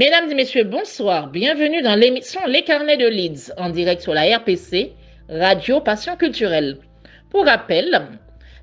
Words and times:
Mesdames 0.00 0.30
et 0.30 0.34
messieurs, 0.34 0.64
bonsoir. 0.64 1.28
Bienvenue 1.28 1.82
dans 1.82 1.94
l'émission 1.94 2.40
Les 2.46 2.62
Carnets 2.62 2.96
de 2.96 3.06
Leeds 3.06 3.52
en 3.58 3.68
direct 3.68 4.00
sur 4.00 4.14
la 4.14 4.34
RPC, 4.38 4.92
Radio 5.28 5.82
Passion 5.82 6.16
Culturelle. 6.16 6.78
Pour 7.28 7.44
rappel, 7.44 8.00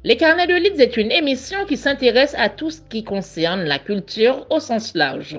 Les 0.03 0.17
Carnets 0.17 0.47
de 0.47 0.55
Leeds 0.55 0.81
est 0.81 0.97
une 0.97 1.11
émission 1.11 1.59
qui 1.67 1.77
s'intéresse 1.77 2.33
à 2.39 2.49
tout 2.49 2.71
ce 2.71 2.81
qui 2.89 3.03
concerne 3.03 3.65
la 3.65 3.77
culture 3.77 4.47
au 4.49 4.59
sens 4.59 4.95
large. 4.95 5.37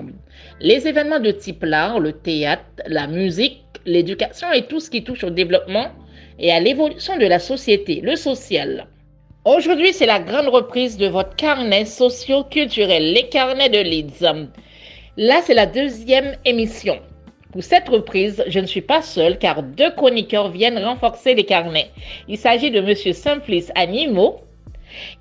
Les 0.61 0.87
événements 0.87 1.19
de 1.19 1.31
type 1.31 1.63
l'art, 1.63 1.99
le 1.99 2.13
théâtre, 2.13 2.63
la 2.87 3.05
musique, 3.05 3.65
l'éducation 3.85 4.53
et 4.53 4.67
tout 4.67 4.79
ce 4.79 4.89
qui 4.89 5.03
touche 5.03 5.25
au 5.25 5.31
développement 5.31 5.91
et 6.39 6.53
à 6.53 6.61
l'évolution 6.61 7.17
de 7.17 7.25
la 7.25 7.39
société, 7.39 7.99
le 7.99 8.15
social. 8.15 8.87
Aujourd'hui, 9.43 9.91
c'est 9.91 10.05
la 10.05 10.19
grande 10.19 10.47
reprise 10.47 10.95
de 10.95 11.07
votre 11.07 11.35
carnet 11.35 11.83
socio-culturel, 11.83 13.11
les 13.11 13.27
carnets 13.27 13.67
de 13.67 13.79
Leeds. 13.79 14.47
Là, 15.17 15.41
c'est 15.43 15.55
la 15.55 15.65
deuxième 15.65 16.35
émission. 16.45 16.99
Pour 17.51 17.63
cette 17.63 17.89
reprise, 17.89 18.43
je 18.47 18.59
ne 18.59 18.67
suis 18.67 18.81
pas 18.81 19.01
seule 19.01 19.39
car 19.39 19.63
deux 19.63 19.89
chroniqueurs 19.91 20.49
viennent 20.49 20.77
renforcer 20.77 21.33
les 21.33 21.45
carnets. 21.45 21.89
Il 22.27 22.37
s'agit 22.37 22.69
de 22.69 22.79
M. 22.79 23.13
Simplice 23.13 23.71
Animo 23.73 24.41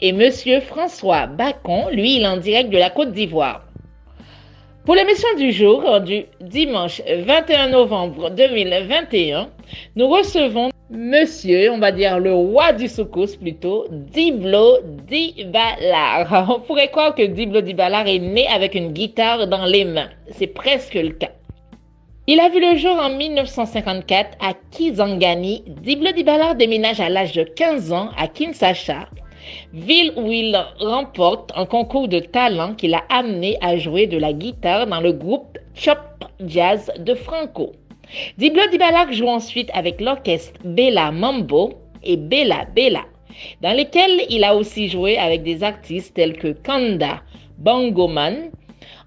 et 0.02 0.10
M. 0.10 0.30
François 0.60 1.26
Bacon, 1.26 1.90
lui, 1.90 2.16
il 2.16 2.22
est 2.22 2.26
en 2.26 2.36
direct 2.36 2.68
de 2.70 2.76
la 2.76 2.90
Côte 2.90 3.12
d'Ivoire. 3.12 3.67
Pour 4.88 4.94
l'émission 4.94 5.28
du 5.36 5.52
jour, 5.52 6.00
du 6.00 6.24
dimanche 6.40 7.02
21 7.06 7.68
novembre 7.68 8.30
2021, 8.30 9.50
nous 9.96 10.08
recevons 10.08 10.70
Monsieur, 10.88 11.70
on 11.72 11.78
va 11.78 11.92
dire 11.92 12.18
le 12.18 12.32
roi 12.32 12.72
du 12.72 12.88
soukous 12.88 13.36
plutôt, 13.38 13.84
Diblo 13.90 14.78
Dibalar. 15.06 16.48
On 16.56 16.60
pourrait 16.60 16.88
croire 16.88 17.14
que 17.14 17.20
Diblo 17.20 17.60
Dibalar 17.60 18.06
est 18.06 18.18
né 18.18 18.48
avec 18.48 18.74
une 18.74 18.92
guitare 18.94 19.46
dans 19.46 19.66
les 19.66 19.84
mains. 19.84 20.08
C'est 20.30 20.46
presque 20.46 20.94
le 20.94 21.10
cas. 21.10 21.32
Il 22.26 22.40
a 22.40 22.48
vu 22.48 22.58
le 22.58 22.78
jour 22.78 22.96
en 22.98 23.10
1954 23.10 24.38
à 24.40 24.54
Kizangani. 24.70 25.64
Diblo 25.82 26.12
Dibalar 26.12 26.54
déménage 26.54 27.00
à 27.00 27.10
l'âge 27.10 27.32
de 27.32 27.42
15 27.42 27.92
ans 27.92 28.08
à 28.16 28.26
Kinshasa, 28.26 29.10
ville 29.72 30.12
où 30.16 30.30
il 30.30 30.56
remporte 30.80 31.52
un 31.54 31.66
concours 31.66 32.08
de 32.08 32.20
talent 32.20 32.74
qui 32.74 32.88
l'a 32.88 33.04
amené 33.08 33.56
à 33.60 33.76
jouer 33.76 34.06
de 34.06 34.18
la 34.18 34.32
guitare 34.32 34.86
dans 34.86 35.00
le 35.00 35.12
groupe 35.12 35.58
Chop 35.74 35.98
Jazz 36.46 36.92
de 36.98 37.14
Franco. 37.14 37.72
Diblo 38.38 38.62
Dibalak 38.70 39.12
joue 39.12 39.28
ensuite 39.28 39.70
avec 39.74 40.00
l'orchestre 40.00 40.58
Bella 40.64 41.10
Mambo 41.10 41.74
et 42.02 42.16
Bella 42.16 42.66
Bella, 42.74 43.04
dans 43.60 43.72
lesquels 43.72 44.22
il 44.30 44.44
a 44.44 44.56
aussi 44.56 44.88
joué 44.88 45.18
avec 45.18 45.42
des 45.42 45.62
artistes 45.62 46.14
tels 46.14 46.36
que 46.36 46.52
Kanda 46.52 47.22
Bangoman. 47.58 48.50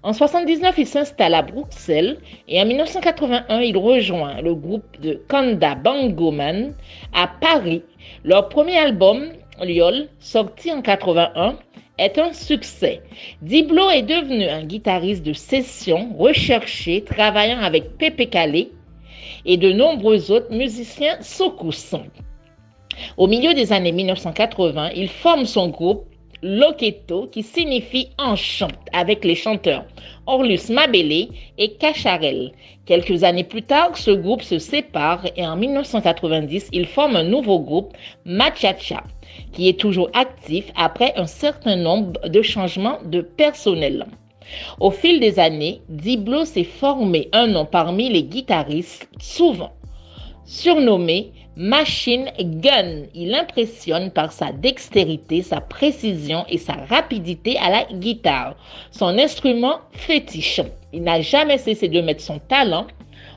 En 0.04 0.10
1979, 0.10 0.74
il 0.78 0.86
s'installe 0.86 1.34
à 1.34 1.42
Bruxelles 1.42 2.18
et 2.48 2.60
en 2.60 2.66
1981, 2.66 3.60
il 3.60 3.76
rejoint 3.76 4.40
le 4.40 4.54
groupe 4.54 5.00
de 5.00 5.22
Kanda 5.28 5.74
Bangoman 5.74 6.74
à 7.12 7.28
Paris. 7.40 7.82
Leur 8.24 8.48
premier 8.48 8.78
album, 8.78 9.32
Liol, 9.60 10.08
sorti 10.18 10.72
en 10.72 10.80
81, 10.80 11.58
est 11.98 12.18
un 12.18 12.32
succès. 12.32 13.02
Diblo 13.42 13.90
est 13.90 14.02
devenu 14.02 14.44
un 14.48 14.64
guitariste 14.64 15.24
de 15.24 15.34
session 15.34 16.14
recherché, 16.18 17.04
travaillant 17.04 17.60
avec 17.60 17.98
Pepe 17.98 18.30
Calais 18.30 18.70
et 19.44 19.56
de 19.58 19.70
nombreux 19.70 20.30
autres 20.30 20.52
musiciens 20.52 21.20
soukous. 21.20 21.94
Au 23.16 23.26
milieu 23.26 23.52
des 23.54 23.72
années 23.72 23.92
1980, 23.92 24.90
il 24.96 25.08
forme 25.08 25.44
son 25.44 25.68
groupe 25.68 26.06
Loketo 26.42 27.28
qui 27.28 27.42
signifie 27.42 28.08
enchant 28.18 28.72
avec 28.92 29.24
les 29.24 29.36
chanteurs 29.36 29.84
Orlus 30.26 30.70
Mabele 30.70 31.28
et 31.58 31.74
Cacharel. 31.78 32.52
Quelques 32.84 33.22
années 33.22 33.44
plus 33.44 33.62
tard, 33.62 33.96
ce 33.96 34.10
groupe 34.10 34.42
se 34.42 34.58
sépare 34.58 35.24
et 35.36 35.46
en 35.46 35.56
1990, 35.56 36.70
il 36.72 36.86
forme 36.86 37.16
un 37.16 37.22
nouveau 37.22 37.60
groupe 37.60 37.92
Machacha 38.24 39.04
qui 39.52 39.68
est 39.68 39.78
toujours 39.78 40.10
actif 40.14 40.72
après 40.76 41.12
un 41.16 41.26
certain 41.26 41.76
nombre 41.76 42.20
de 42.28 42.42
changements 42.42 42.98
de 43.04 43.20
personnel. 43.20 44.06
Au 44.80 44.90
fil 44.90 45.20
des 45.20 45.38
années, 45.38 45.82
Diblo 45.88 46.44
s'est 46.44 46.64
formé 46.64 47.28
un 47.32 47.46
nom 47.46 47.64
parmi 47.64 48.10
les 48.10 48.24
guitaristes, 48.24 49.08
souvent 49.20 49.72
surnommé 50.44 51.32
Machine 51.56 52.30
Gun. 52.38 53.04
Il 53.14 53.34
impressionne 53.34 54.10
par 54.10 54.32
sa 54.32 54.52
dextérité, 54.52 55.42
sa 55.42 55.60
précision 55.60 56.44
et 56.48 56.58
sa 56.58 56.74
rapidité 56.74 57.58
à 57.58 57.70
la 57.70 57.84
guitare, 57.92 58.56
son 58.90 59.18
instrument 59.18 59.80
fétiche. 59.92 60.60
Il 60.92 61.02
n'a 61.02 61.20
jamais 61.20 61.58
cessé 61.58 61.88
de 61.88 62.00
mettre 62.00 62.22
son 62.22 62.38
talent 62.38 62.86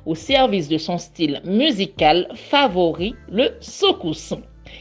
au 0.06 0.16
service 0.16 0.68
de 0.68 0.78
son 0.78 0.98
style 0.98 1.42
musical 1.46 2.28
favori, 2.36 3.16
le 3.30 3.52
soukous. 3.60 4.36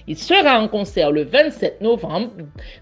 Il 0.06 0.18
sera 0.18 0.60
en 0.60 0.68
concert 0.68 1.10
le 1.10 1.24
27 1.24 1.80
novembre 1.80 2.30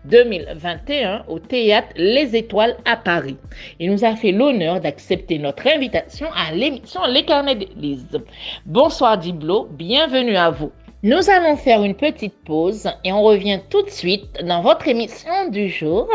2021 0.04 1.24
au 1.28 1.38
théâtre 1.38 1.88
Les 1.96 2.34
Étoiles 2.36 2.76
à 2.84 2.96
Paris. 2.96 3.36
Il 3.78 3.90
nous 3.90 4.04
a 4.04 4.16
fait 4.16 4.32
l'honneur 4.32 4.80
d'accepter 4.80 5.38
notre 5.38 5.66
invitation 5.66 6.28
à 6.34 6.52
l'émission 6.52 7.00
Les 7.06 7.24
Carnets 7.24 7.56
d'Élise. 7.56 8.20
Bonsoir 8.66 9.18
Diblo, 9.18 9.68
bienvenue 9.70 10.36
à 10.36 10.50
vous. 10.50 10.72
Nous 11.04 11.30
allons 11.30 11.56
faire 11.56 11.82
une 11.82 11.96
petite 11.96 12.44
pause 12.44 12.88
et 13.02 13.12
on 13.12 13.22
revient 13.22 13.58
tout 13.70 13.82
de 13.82 13.90
suite 13.90 14.38
dans 14.44 14.62
votre 14.62 14.86
émission 14.86 15.48
du 15.50 15.68
jour 15.68 16.08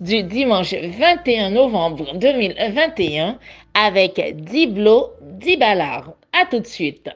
du 0.00 0.24
dimanche 0.24 0.74
21 0.74 1.50
novembre 1.50 2.16
2021 2.16 3.38
avec 3.72 4.20
Diblo 4.34 5.10
Dibalar. 5.22 6.14
À 6.32 6.44
tout 6.46 6.58
de 6.58 6.66
suite. 6.66 7.08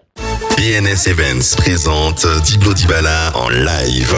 BNS 0.64 1.10
Events 1.10 1.56
présente 1.58 2.26
Diblo 2.42 2.72
Dibala 2.72 3.32
en 3.34 3.50
live. 3.50 4.16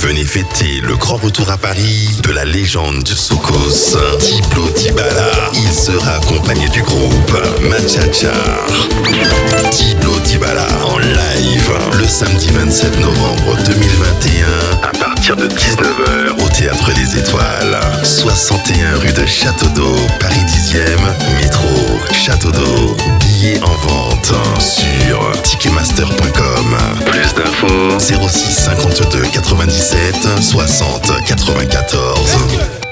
Venez 0.00 0.24
fêter 0.24 0.80
le 0.80 0.96
grand 0.96 1.16
retour 1.16 1.50
à 1.50 1.58
Paris 1.58 2.08
de 2.22 2.32
la 2.32 2.46
légende 2.46 3.02
du 3.02 3.12
Soukous, 3.14 3.94
Diblo 4.20 4.70
Dibala. 4.70 5.50
Il 5.52 5.70
sera 5.70 6.12
accompagné 6.12 6.66
du 6.70 6.80
groupe 6.80 7.36
Machacha. 7.60 8.32
Diblo 9.70 10.18
Dibala 10.24 10.66
en 10.86 10.96
live 10.96 11.72
le 11.98 12.06
samedi 12.08 12.48
27 12.52 12.98
novembre 13.00 13.58
2021 13.66 14.88
à 14.88 14.92
partir 14.98 15.36
de 15.36 15.46
19h 15.46 16.42
au 16.42 16.48
Théâtre 16.48 16.90
des 16.94 17.18
Étoiles, 17.18 17.78
61 18.02 18.96
rue 18.96 19.12
de 19.12 19.26
Château 19.26 19.68
d'Eau, 19.74 19.96
Paris 20.20 20.40
10e, 20.40 21.36
métro 21.36 21.68
Château 22.12 22.50
d'Eau. 22.50 22.96
Billets 23.20 23.60
en 23.62 23.74
vente 23.86 24.32
sur 24.58 25.30
ticketmaster.com. 25.50 26.76
Plus 27.06 27.34
d'infos 27.34 27.98
06 27.98 28.54
52 28.54 29.30
97 29.30 30.42
60 30.42 31.20
94. 31.26 32.89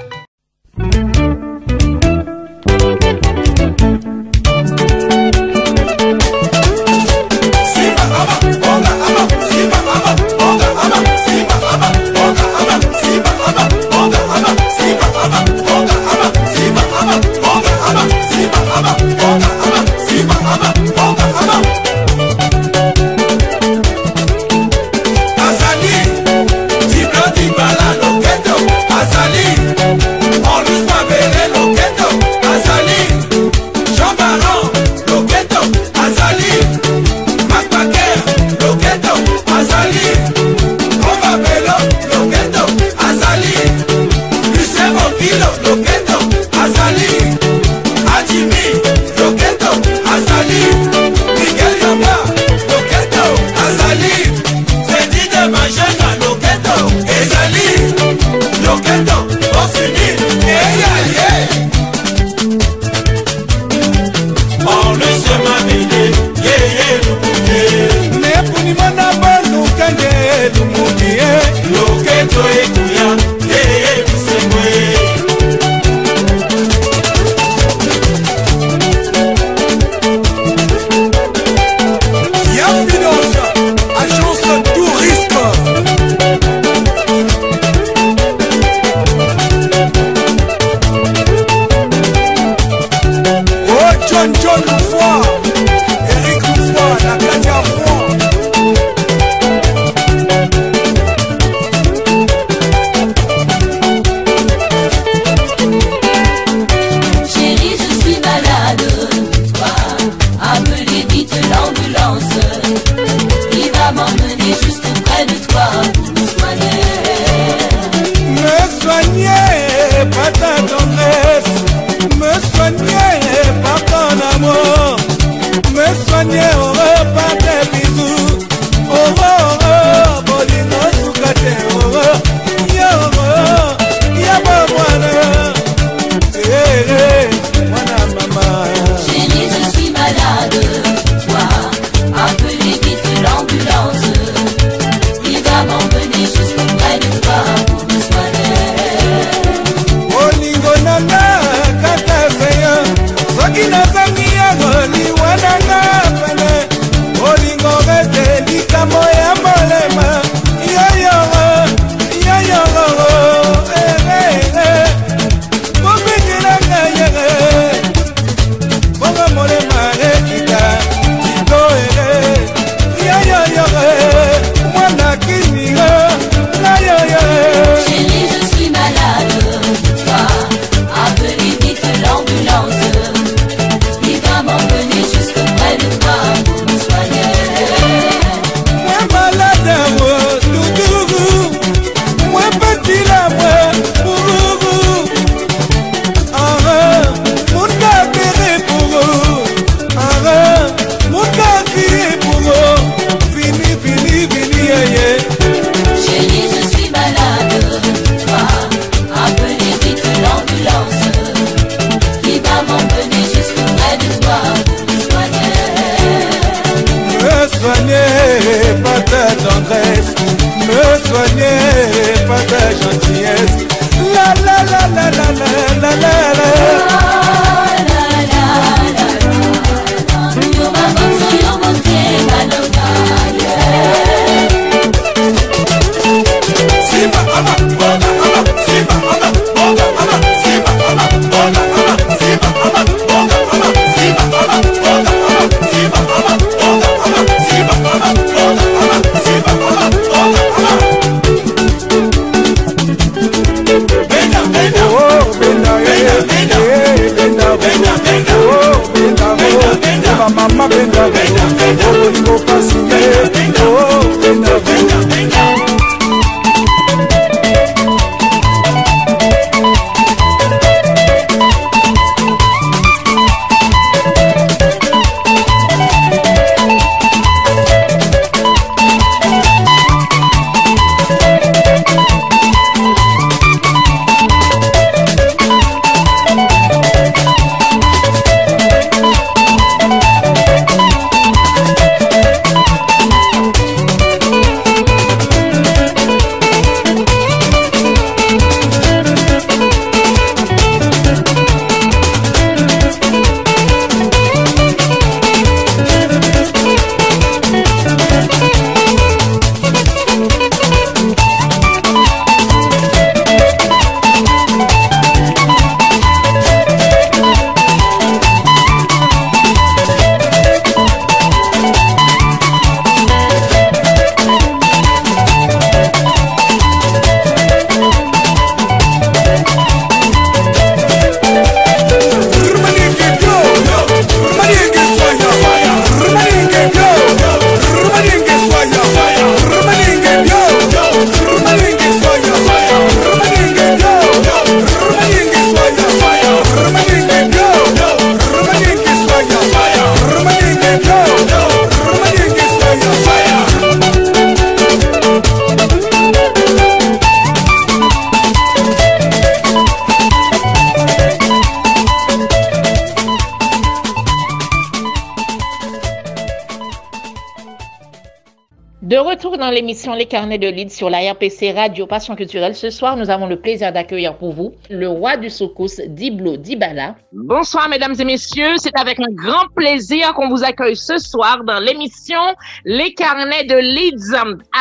Dans 369.48 369.54
l'émission 369.54 369.94
Les 369.94 370.04
Carnets 370.04 370.36
de 370.36 370.46
Leeds 370.46 370.68
sur 370.68 370.90
la 370.90 371.10
RPC 371.10 371.52
Radio 371.52 371.86
Passion 371.86 372.14
Culturelle. 372.14 372.54
Ce 372.54 372.68
soir, 372.68 372.98
nous 372.98 373.08
avons 373.08 373.26
le 373.26 373.40
plaisir 373.40 373.72
d'accueillir 373.72 374.18
pour 374.18 374.34
vous 374.34 374.52
le 374.68 374.86
roi 374.88 375.16
du 375.16 375.30
Soukous, 375.30 375.80
Diblo 375.86 376.36
Dibala. 376.36 376.96
Bonsoir, 377.12 377.66
mesdames 377.70 377.94
et 377.98 378.04
messieurs. 378.04 378.56
C'est 378.58 378.78
avec 378.78 379.00
un 379.00 379.10
grand 379.10 379.46
plaisir 379.56 380.12
qu'on 380.12 380.28
vous 380.28 380.44
accueille 380.44 380.76
ce 380.76 380.98
soir 380.98 381.44
dans 381.44 381.60
l'émission 381.60 382.20
Les 382.66 382.92
Carnets 382.92 383.44
de 383.44 383.54
Leeds 383.54 384.14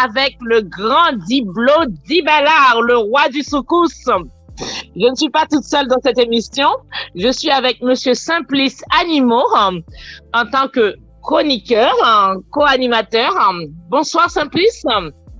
avec 0.05 0.37
le 0.39 0.61
grand 0.61 1.17
Diblo 1.27 1.87
Dibala, 2.07 2.79
le 2.81 2.95
roi 2.95 3.27
du 3.27 3.43
Soukous. 3.43 3.89
Je 4.95 5.05
ne 5.05 5.15
suis 5.15 5.29
pas 5.29 5.45
toute 5.51 5.65
seule 5.65 5.87
dans 5.87 5.99
cette 6.01 6.17
émission. 6.17 6.69
Je 7.13 7.29
suis 7.29 7.51
avec 7.51 7.81
Monsieur 7.81 8.13
Simplice 8.13 8.81
Animo 9.01 9.43
en 9.57 10.45
tant 10.49 10.69
que 10.69 10.95
chroniqueur, 11.27 11.93
co-animateur. 12.51 13.33
Bonsoir 13.89 14.29
Simplice. 14.29 14.85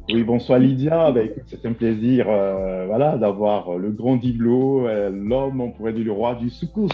Oui, 0.10 0.22
bonsoir 0.24 0.60
Lydia. 0.60 1.12
Ben, 1.12 1.30
c'est 1.48 1.66
un 1.66 1.72
plaisir 1.72 2.26
euh, 2.28 2.86
voilà, 2.88 3.18
d'avoir 3.18 3.78
le 3.78 3.92
grand 3.92 4.18
Diblo, 4.18 4.86
euh, 4.86 5.10
l'homme, 5.10 5.62
on 5.62 5.72
pourrait 5.72 5.94
dire 5.94 6.06
le 6.06 6.12
roi 6.12 6.36
du 6.36 6.50
soukous. 6.50 6.90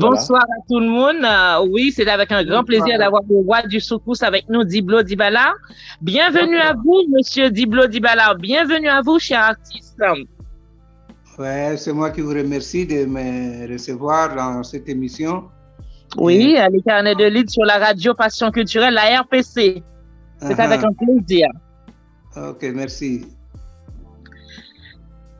bonsoir 0.00 0.42
à 0.42 0.60
tout 0.66 0.80
le 0.80 0.88
monde. 0.88 1.24
Euh, 1.24 1.66
oui, 1.70 1.92
c'est 1.94 2.08
avec 2.08 2.32
un 2.32 2.42
grand 2.42 2.64
plaisir 2.64 2.98
d'avoir 2.98 3.22
le 3.28 3.36
roi 3.36 3.60
du 3.62 3.80
soukous 3.80 4.22
avec 4.22 4.48
nous, 4.48 4.64
Diblo 4.64 5.02
Dibala. 5.02 5.52
Bienvenue 6.00 6.58
à 6.58 6.72
vous, 6.72 7.02
monsieur 7.14 7.50
Diblo 7.50 7.86
Dibala. 7.86 8.34
Bienvenue 8.34 8.88
à 8.88 9.02
vous, 9.02 9.18
cher 9.18 9.40
artiste. 9.40 10.00
Ouais, 11.38 11.74
c'est 11.76 11.92
moi 11.92 12.10
qui 12.10 12.22
vous 12.22 12.34
remercie 12.34 12.86
de 12.86 13.04
me 13.04 13.70
recevoir 13.70 14.34
dans 14.34 14.62
cette 14.62 14.88
émission. 14.88 15.44
Oui, 16.16 16.56
à 16.56 16.68
carnets 16.86 17.14
de 17.14 17.24
lead 17.24 17.50
sur 17.50 17.64
la 17.64 17.78
radio 17.78 18.14
Passion 18.14 18.50
Culturelle, 18.50 18.94
la 18.94 19.20
RPC. 19.22 19.82
C'est 20.40 20.60
avec 20.60 20.82
un 20.82 20.92
plaisir. 20.92 21.48
Ok, 22.36 22.64
merci. 22.74 23.26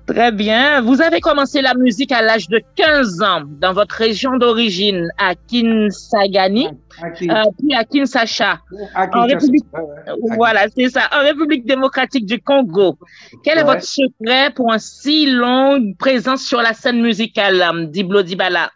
Très 0.06 0.32
bien. 0.32 0.80
Vous 0.82 1.00
avez 1.00 1.20
commencé 1.20 1.62
la 1.62 1.74
musique 1.74 2.10
à 2.12 2.22
l'âge 2.22 2.48
de 2.48 2.60
15 2.74 3.22
ans 3.22 3.42
dans 3.46 3.72
votre 3.72 3.94
région 3.94 4.36
d'origine, 4.36 5.08
à 5.16 5.34
Kinsagani, 5.34 6.66
euh, 6.66 7.10
puis 7.58 7.74
à 7.74 7.84
Kinshasa. 7.84 8.58
en 8.96 9.26
République... 9.26 9.64
Voilà, 10.36 10.66
c'est 10.76 10.88
ça. 10.88 11.02
En 11.12 11.20
République 11.20 11.66
démocratique 11.66 12.26
du 12.26 12.40
Congo. 12.40 12.98
Quel 13.44 13.58
est 13.58 13.64
votre 13.64 13.84
secret 13.84 14.50
pour 14.54 14.72
un 14.72 14.78
si 14.78 15.30
longue 15.30 15.96
présence 15.96 16.42
sur 16.42 16.60
la 16.60 16.74
scène 16.74 17.00
musicale, 17.00 17.62
euh, 17.62 17.86
Diblo 17.86 18.22
Dibala? 18.22 18.70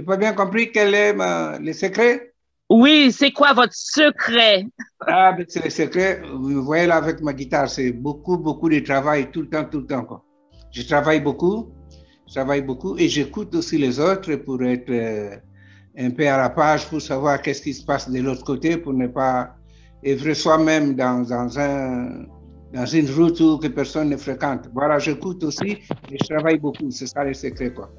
N'ai 0.00 0.06
pas 0.06 0.16
bien 0.16 0.32
compris 0.32 0.70
quel 0.72 0.94
est 0.94 1.14
le 1.60 1.72
secret. 1.72 2.32
Oui, 2.70 3.10
c'est 3.12 3.30
quoi 3.30 3.54
votre 3.54 3.74
secret? 3.74 4.66
Ah, 5.06 5.32
ben, 5.32 5.46
c'est 5.48 5.64
le 5.64 5.70
secret. 5.70 6.20
Vous 6.34 6.62
voyez 6.62 6.86
là 6.86 6.96
avec 6.96 7.20
ma 7.22 7.32
guitare, 7.32 7.68
c'est 7.68 7.92
beaucoup, 7.92 8.36
beaucoup 8.36 8.68
de 8.68 8.80
travail 8.80 9.30
tout 9.30 9.42
le 9.42 9.48
temps, 9.48 9.64
tout 9.64 9.80
le 9.80 9.86
temps. 9.86 10.04
Quoi. 10.04 10.22
Je 10.70 10.82
travaille 10.82 11.20
beaucoup, 11.20 11.72
je 12.28 12.34
travaille 12.34 12.60
beaucoup 12.62 12.96
et 12.98 13.08
j'écoute 13.08 13.54
aussi 13.54 13.78
les 13.78 13.98
autres 13.98 14.34
pour 14.36 14.62
être 14.62 14.90
euh, 14.90 15.36
un 15.96 16.10
peu 16.10 16.28
à 16.28 16.36
la 16.36 16.50
page, 16.50 16.86
pour 16.88 17.00
savoir 17.00 17.40
qu'est-ce 17.40 17.62
qui 17.62 17.72
se 17.72 17.84
passe 17.84 18.10
de 18.10 18.20
l'autre 18.20 18.44
côté, 18.44 18.76
pour 18.76 18.92
ne 18.92 19.06
pas 19.06 19.54
œuvrer 20.06 20.34
soi-même 20.34 20.94
dans, 20.94 21.22
dans, 21.22 21.58
un, 21.58 22.26
dans 22.74 22.86
une 22.86 23.10
route 23.10 23.62
que 23.62 23.68
personne 23.68 24.10
ne 24.10 24.16
fréquente. 24.18 24.68
Voilà, 24.74 24.98
j'écoute 24.98 25.42
aussi 25.42 25.78
et 26.10 26.18
je 26.20 26.34
travaille 26.34 26.58
beaucoup. 26.58 26.90
C'est 26.90 27.06
ça 27.06 27.24
le 27.24 27.32
secret, 27.32 27.72
quoi. 27.72 27.90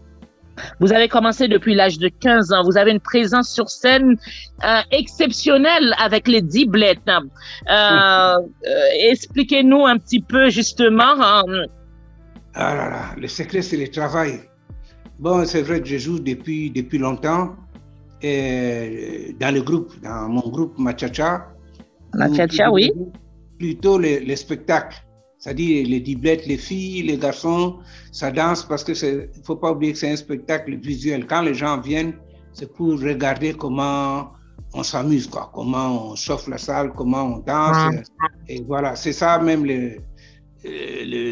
Vous 0.79 0.93
avez 0.93 1.07
commencé 1.07 1.47
depuis 1.47 1.75
l'âge 1.75 1.97
de 1.99 2.09
15 2.09 2.51
ans. 2.53 2.63
Vous 2.63 2.77
avez 2.77 2.91
une 2.91 2.99
présence 2.99 3.49
sur 3.49 3.69
scène 3.69 4.17
euh, 4.63 4.79
exceptionnelle 4.91 5.93
avec 5.99 6.27
les 6.27 6.41
diblettes. 6.41 6.99
Euh, 7.07 7.71
euh, 7.71 8.37
expliquez-nous 9.09 9.85
un 9.85 9.97
petit 9.97 10.21
peu 10.21 10.49
justement. 10.49 11.15
Hein. 11.19 11.43
Ah 12.53 12.75
là 12.75 12.89
là, 12.89 13.01
le 13.17 13.27
secret, 13.27 13.61
c'est 13.61 13.77
le 13.77 13.87
travail. 13.87 14.41
Bon, 15.19 15.45
c'est 15.45 15.61
vrai 15.61 15.81
que 15.81 15.87
je 15.87 15.97
joue 15.97 16.19
depuis, 16.19 16.71
depuis 16.71 16.97
longtemps 16.97 17.55
et 18.21 19.35
dans 19.39 19.53
le 19.53 19.61
groupe, 19.61 19.93
dans 20.01 20.29
mon 20.29 20.47
groupe 20.49 20.77
Machacha. 20.77 21.47
Machacha, 22.13 22.71
oui. 22.71 22.91
Plutôt 23.57 23.97
les 23.97 24.35
spectacles 24.35 25.03
c'est-à-dire 25.39 25.87
les 25.87 26.01
diblettes, 26.01 26.45
les 26.45 26.57
filles, 26.57 27.03
les 27.03 27.17
garçons, 27.17 27.77
ça 28.11 28.29
danse 28.29 28.63
parce 28.63 28.83
que 28.83 28.91
il 28.91 29.43
faut 29.43 29.55
pas 29.55 29.71
oublier 29.71 29.93
que 29.93 29.99
c'est 29.99 30.11
un 30.11 30.17
spectacle 30.17 30.75
visuel. 30.77 31.25
Quand 31.25 31.41
les 31.41 31.53
gens 31.53 31.79
viennent, 31.79 32.13
c'est 32.51 32.71
pour 32.73 32.99
regarder 32.99 33.53
comment 33.53 34.31
on 34.73 34.83
s'amuse, 34.83 35.27
quoi, 35.27 35.49
comment 35.53 36.11
on 36.11 36.15
chauffe 36.15 36.47
la 36.47 36.57
salle, 36.57 36.91
comment 36.93 37.23
on 37.23 37.37
danse. 37.39 37.95
Et 38.49 38.61
voilà, 38.67 38.95
c'est 38.97 39.13
ça 39.13 39.39
même 39.39 39.65
le, 39.65 39.97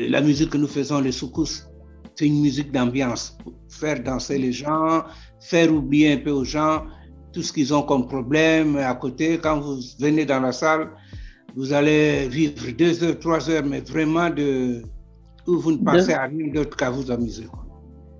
la 0.09 0.21
musique 0.21 0.51
que 0.51 0.57
nous 0.57 0.67
faisons, 0.67 1.01
les 1.01 1.11
soukous. 1.11 1.67
C'est 2.15 2.25
une 2.25 2.41
musique 2.41 2.71
d'ambiance, 2.71 3.37
faire 3.69 4.01
danser 4.01 4.39
les 4.39 4.53
gens, 4.53 5.03
faire 5.39 5.71
oublier 5.71 6.13
un 6.13 6.17
peu 6.17 6.31
aux 6.31 6.45
gens 6.45 6.85
tout 7.33 7.43
ce 7.43 7.51
qu'ils 7.53 7.73
ont 7.73 7.83
comme 7.83 8.07
problème 8.07 8.77
à 8.77 8.95
côté. 8.95 9.37
Quand 9.37 9.59
vous 9.59 9.79
venez 9.99 10.25
dans 10.25 10.39
la 10.39 10.51
salle, 10.51 10.89
vous 11.55 11.73
allez 11.73 12.27
vivre 12.27 12.53
deux 12.77 13.03
heures, 13.03 13.19
trois 13.19 13.49
heures, 13.49 13.63
mais 13.65 13.81
vraiment 13.81 14.29
de, 14.29 14.81
où 15.47 15.57
vous 15.57 15.71
ne 15.71 15.77
pensez 15.77 16.13
à 16.13 16.23
rien 16.23 16.51
d'autre 16.53 16.75
qu'à 16.75 16.89
vous 16.89 17.09
amuser. 17.11 17.45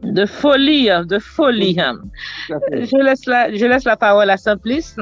De 0.03 0.25
folie, 0.25 0.89
hein, 0.89 1.05
de 1.05 1.19
folie. 1.19 1.79
Hein. 1.79 1.98
Je 2.50 3.03
laisse, 3.03 3.25
la, 3.25 3.53
je 3.53 3.65
laisse 3.65 3.84
la 3.84 3.98
parole 3.98 4.29
à 4.29 4.38
Simplice. 4.38 4.98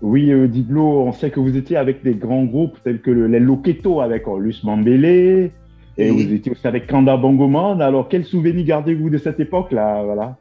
Oui, 0.00 0.30
euh, 0.30 0.46
Diblo, 0.46 1.02
on 1.02 1.12
sait 1.12 1.30
que 1.30 1.40
vous 1.40 1.56
étiez 1.56 1.76
avec 1.76 2.04
des 2.04 2.14
grands 2.14 2.44
groupes 2.44 2.78
tels 2.84 3.00
que 3.00 3.10
les 3.10 3.40
Loketo 3.40 4.00
avec 4.00 4.24
Luce 4.38 4.62
Mambélé, 4.62 5.52
et 5.96 6.10
vous 6.10 6.32
étiez 6.32 6.52
aussi 6.52 6.66
avec 6.66 6.86
Kanda 6.86 7.16
Bongoman. 7.16 7.82
Alors, 7.82 8.08
quel 8.08 8.24
souvenir 8.24 8.64
gardez-vous 8.64 9.10
de 9.10 9.18
cette 9.18 9.40
époque-là 9.40 10.04
voilà? 10.04 10.36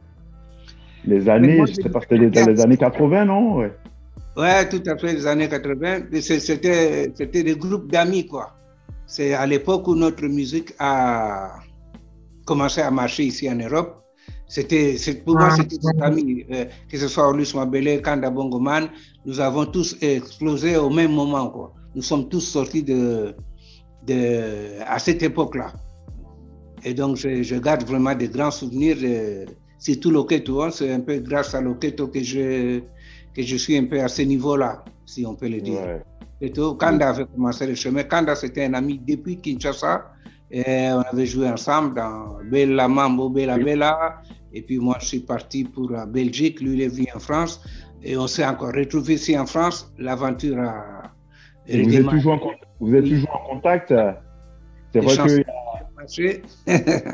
Les 1.06 1.27
années, 1.29 1.63
je 1.65 1.74
sais 1.74 1.89
pas, 1.89 2.01
c'était 2.01 2.29
dans 2.29 2.46
les 2.46 2.62
années 2.62 2.77
80, 2.77 3.25
non? 3.25 3.56
Ouais, 3.56 3.72
tout 4.38 4.84
à 4.86 4.98
fait, 4.98 5.13
les 5.13 5.25
années 5.25 5.50
80. 5.50 6.22
C'était, 6.22 7.12
c'était 7.15 7.44
des 7.44 7.56
groupes 7.56 7.91
d'amis, 7.91 8.27
quoi. 8.27 8.53
C'est 9.08 9.34
à 9.34 9.48
l'époque 9.48 9.88
où 9.88 9.96
notre 9.96 10.27
musique 10.27 10.74
a 10.79 11.56
commencé 12.46 12.82
à 12.82 12.91
marcher 12.91 13.24
ici 13.24 13.50
en 13.50 13.56
Europe. 13.56 14.03
C'était, 14.48 14.96
pour 15.25 15.38
moi, 15.38 15.51
c'était 15.51 15.77
des 15.77 16.01
amis, 16.01 16.46
euh, 16.51 16.65
que 16.89 16.98
ce 16.98 17.08
soit 17.08 17.36
Luce 17.36 17.53
Mabele, 17.56 18.01
Kanda 18.01 18.29
Bongoman, 18.29 18.89
nous 19.25 19.39
avons 19.39 19.65
tous 19.65 19.98
explosé 20.01 20.77
au 20.77 20.89
même 20.89 21.12
moment, 21.12 21.50
quoi. 21.50 21.74
Nous 21.96 22.01
sommes 22.01 22.29
tous 22.29 22.41
sortis 22.41 22.84
de, 22.84 23.34
de, 24.06 24.79
à 24.86 25.00
cette 25.00 25.24
époque-là. 25.24 25.74
Et 26.84 26.94
donc, 26.94 27.17
je, 27.17 27.44
je, 27.44 27.56
garde 27.56 27.84
vraiment 27.84 28.15
des 28.15 28.29
grands 28.29 28.51
souvenirs, 28.51 28.98
de, 28.98 29.46
surtout 29.79 30.12
Loketo. 30.12 30.62
Hein. 30.62 30.70
c'est 30.72 30.91
un 30.94 31.01
peu 31.01 31.17
grâce 31.17 31.53
à 31.53 31.60
Loketo 31.60 32.08
que 32.08 32.24
je, 32.24 32.82
que 33.38 33.44
je 33.44 33.56
suis 33.56 33.77
un 33.77 33.86
peu 33.86 34.01
à 34.01 34.08
ce 34.08 34.24
niveau-là, 34.24 34.84
si 35.06 35.24
on 35.25 35.36
peut 35.36 35.48
le 35.48 35.62
dire. 35.62 35.79
Et 36.41 36.51
tout, 36.51 36.74
Kanda 36.75 37.10
avait 37.10 37.25
commencé 37.25 37.67
le 37.67 37.75
chemin. 37.75 38.03
Kanda, 38.03 38.36
c'était 38.36 38.65
un 38.65 38.74
ami 38.74 39.00
depuis 39.08 39.38
Kinshasa. 39.38 40.12
Et 40.50 40.89
on 40.91 41.01
avait 41.01 41.25
joué 41.25 41.48
ensemble 41.48 41.94
dans 41.96 42.38
Bella 42.50 42.88
Mambo, 42.88 43.29
Bella 43.29 43.58
Bella. 43.58 44.22
Et 44.53 44.62
puis 44.62 44.79
moi, 44.79 44.98
je 45.00 45.06
suis 45.06 45.20
parti 45.20 45.65
pour 45.65 45.91
la 45.91 46.06
Belgique. 46.06 46.62
Lui, 46.62 46.74
il 46.74 46.82
est 46.82 46.88
venu 46.88 47.08
en 47.15 47.20
France. 47.20 47.62
Et 48.01 48.17
on 48.17 48.27
s'est 48.27 48.46
encore 48.46 48.74
retrouvé 48.74 49.15
ici 49.15 49.38
en 49.38 49.46
France. 49.46 49.94
L'aventure 50.00 50.60
a. 50.60 51.03
Vous 51.67 51.96
êtes, 51.96 52.08
toujours 52.08 52.34
en, 52.34 52.51
vous 52.79 52.96
êtes 52.96 53.03
toujours 53.03 53.41
en 53.44 53.56
contact? 53.56 53.94
C'est 54.94 55.01
vrai 55.01 55.17
que. 55.17 55.44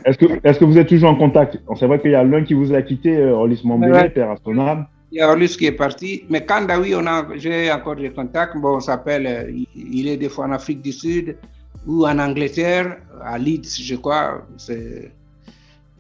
est-ce 0.06 0.18
que, 0.18 0.26
est 0.26 0.60
que, 0.60 0.66
vous 0.66 0.78
êtes 0.78 0.88
toujours 0.88 1.10
en 1.10 1.16
contact? 1.16 1.58
C'est 1.78 1.88
vrai 1.88 2.00
qu'il 2.00 2.12
y 2.12 2.16
a 2.16 2.24
l'un 2.24 2.44
qui 2.44 2.54
vous 2.54 2.74
a 2.74 2.82
quitté, 2.82 3.18
euh, 3.18 3.36
Olis 3.36 3.62
Mambélé, 3.66 4.10
Père 4.10 4.30
Astonam. 4.30 4.86
Il 5.14 5.18
y 5.18 5.22
a 5.22 5.30
Orlus 5.30 5.50
qui 5.50 5.68
est 5.68 5.72
parti. 5.72 6.26
Mais 6.28 6.44
Kanda, 6.44 6.80
oui, 6.80 6.96
j'ai 7.36 7.72
encore 7.72 7.96
des 7.96 8.12
contacts. 8.12 8.58
Bon, 8.58 8.78
on 8.78 8.80
s'appelle, 8.80 9.28
euh, 9.28 9.64
il 9.76 10.08
est 10.08 10.18
des 10.18 10.28
fois 10.28 10.46
en 10.46 10.52
Afrique 10.52 10.82
du 10.82 10.92
Sud 10.92 11.38
ou 11.86 12.08
en 12.08 12.18
Angleterre, 12.18 12.98
à 13.22 13.38
Leeds, 13.38 13.80
je 13.80 13.96
crois. 13.96 14.44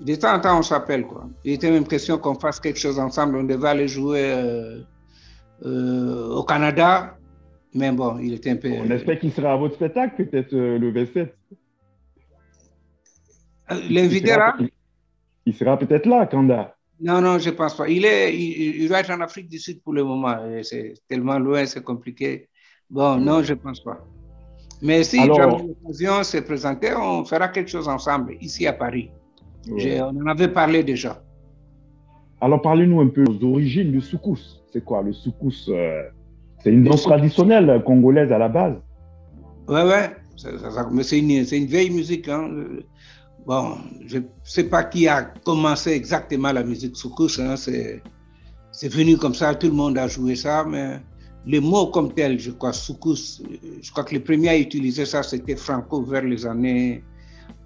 De 0.01 0.15
temps 0.15 0.33
en 0.33 0.39
temps, 0.39 0.57
on 0.57 0.63
s'appelle, 0.63 1.03
quoi. 1.05 1.29
Il 1.43 1.53
était 1.53 1.69
même 1.69 1.87
question 1.87 2.17
qu'on 2.17 2.33
fasse 2.33 2.59
quelque 2.59 2.79
chose 2.79 2.97
ensemble. 2.97 3.35
On 3.35 3.43
devait 3.43 3.67
aller 3.67 3.87
jouer 3.87 4.31
euh, 4.33 4.79
euh, 5.63 6.29
au 6.29 6.43
Canada. 6.43 7.15
Mais 7.75 7.91
bon, 7.91 8.17
il 8.17 8.33
était 8.33 8.49
un 8.49 8.55
peu. 8.55 8.71
On 8.71 8.89
espère 8.89 9.19
qu'il 9.19 9.31
sera 9.31 9.53
à 9.53 9.57
votre 9.57 9.75
spectacle, 9.75 10.25
peut-être 10.25 10.53
le 10.55 10.91
27. 10.91 11.37
L'invité 13.91 14.29
là 14.29 14.55
Il 15.45 15.53
sera 15.53 15.77
peut-être 15.77 16.07
là, 16.07 16.25
Kanda. 16.25 16.75
Non, 17.03 17.19
non, 17.19 17.37
je 17.37 17.49
ne 17.49 17.55
pense 17.55 17.75
pas. 17.75 17.89
Il, 17.89 18.05
est, 18.05 18.33
il, 18.33 18.87
va 18.87 19.01
être 19.01 19.11
en 19.11 19.19
Afrique 19.19 19.49
du 19.49 19.59
Sud 19.59 19.81
pour 19.83 19.91
le 19.91 20.05
moment. 20.05 20.35
C'est 20.61 20.93
tellement 21.09 21.37
loin, 21.37 21.65
c'est 21.65 21.83
compliqué. 21.83 22.47
Bon, 22.89 23.17
non, 23.17 23.43
je 23.43 23.53
ne 23.53 23.59
pense 23.59 23.83
pas. 23.83 23.99
Mais 24.81 25.03
si 25.03 25.25
l'occasion 25.25 26.23
se 26.23 26.37
présenter, 26.37 26.93
on 26.95 27.25
fera 27.25 27.49
quelque 27.49 27.69
chose 27.69 27.89
ensemble 27.89 28.35
ici 28.39 28.65
à 28.67 28.73
Paris. 28.73 29.11
On 29.69 30.21
en 30.21 30.27
avait 30.27 30.47
parlé 30.47 30.81
déjà. 30.81 31.21
Alors, 32.39 32.61
parlez-nous 32.61 33.01
un 33.01 33.07
peu 33.07 33.25
des 33.25 33.45
origines 33.45 33.91
du 33.91 33.99
soukous. 33.99 34.61
C'est 34.71 34.83
quoi 34.83 35.01
le 35.01 35.11
soukous 35.11 35.69
euh, 35.69 36.03
C'est 36.59 36.71
une 36.71 36.83
danse 36.85 37.03
traditionnelle 37.03 37.83
congolaise 37.85 38.31
à 38.31 38.37
la 38.37 38.49
base? 38.49 38.75
Ouais, 39.67 39.83
ouais. 39.83 40.09
mais 40.91 41.03
c'est 41.03 41.19
une, 41.19 41.31
une, 41.31 41.65
vieille 41.65 41.89
musique. 41.89 42.27
Hein. 42.29 42.49
Bon, 43.45 43.77
je 44.05 44.19
ne 44.19 44.23
sais 44.43 44.63
pas 44.63 44.83
qui 44.83 45.07
a 45.07 45.23
commencé 45.23 45.91
exactement 45.91 46.51
la 46.51 46.63
musique 46.63 46.95
soukous. 46.95 47.39
Hein. 47.39 47.55
C'est 47.57 48.87
venu 48.87 49.17
comme 49.17 49.35
ça, 49.35 49.53
tout 49.55 49.67
le 49.67 49.73
monde 49.73 49.97
a 49.97 50.07
joué 50.07 50.35
ça, 50.35 50.63
mais 50.63 51.01
les 51.45 51.59
mots 51.59 51.87
comme 51.87 52.13
tel, 52.13 52.39
je 52.39 52.51
crois, 52.51 52.73
soukous, 52.73 53.41
je 53.81 53.91
crois 53.91 54.03
que 54.05 54.15
le 54.15 54.23
premier 54.23 54.49
à 54.49 54.57
utiliser 54.57 55.05
ça, 55.05 55.23
c'était 55.23 55.57
Franco 55.57 56.01
vers 56.03 56.23
les 56.23 56.45
années 56.45 57.03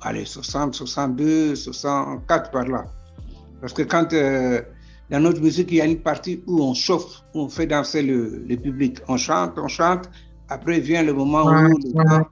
allez, 0.02 0.26
60, 0.26 0.76
62, 0.76 1.56
64 1.56 2.52
par 2.52 2.68
là. 2.68 2.86
Parce 3.62 3.74
que 3.74 3.84
quand 3.84 4.14
euh, 4.14 4.62
dans 5.10 5.20
notre 5.20 5.42
musique, 5.42 5.70
il 5.72 5.78
y 5.78 5.82
a 5.82 5.86
une 5.86 6.00
partie 6.00 6.44
où 6.48 6.62
on 6.62 6.74
chauffe, 6.74 7.24
où 7.34 7.42
on 7.42 7.50
fait 7.50 7.68
danser 7.68 8.02
le, 8.02 8.44
le 8.48 8.56
public. 8.58 9.00
On 9.08 9.18
chante, 9.18 9.58
on 9.58 9.68
chante. 9.68 10.10
Après 10.50 10.80
vient 10.80 11.04
le 11.04 11.14
moment 11.14 11.44
où 11.46 11.78
les 11.78 11.92
gens 11.92 12.26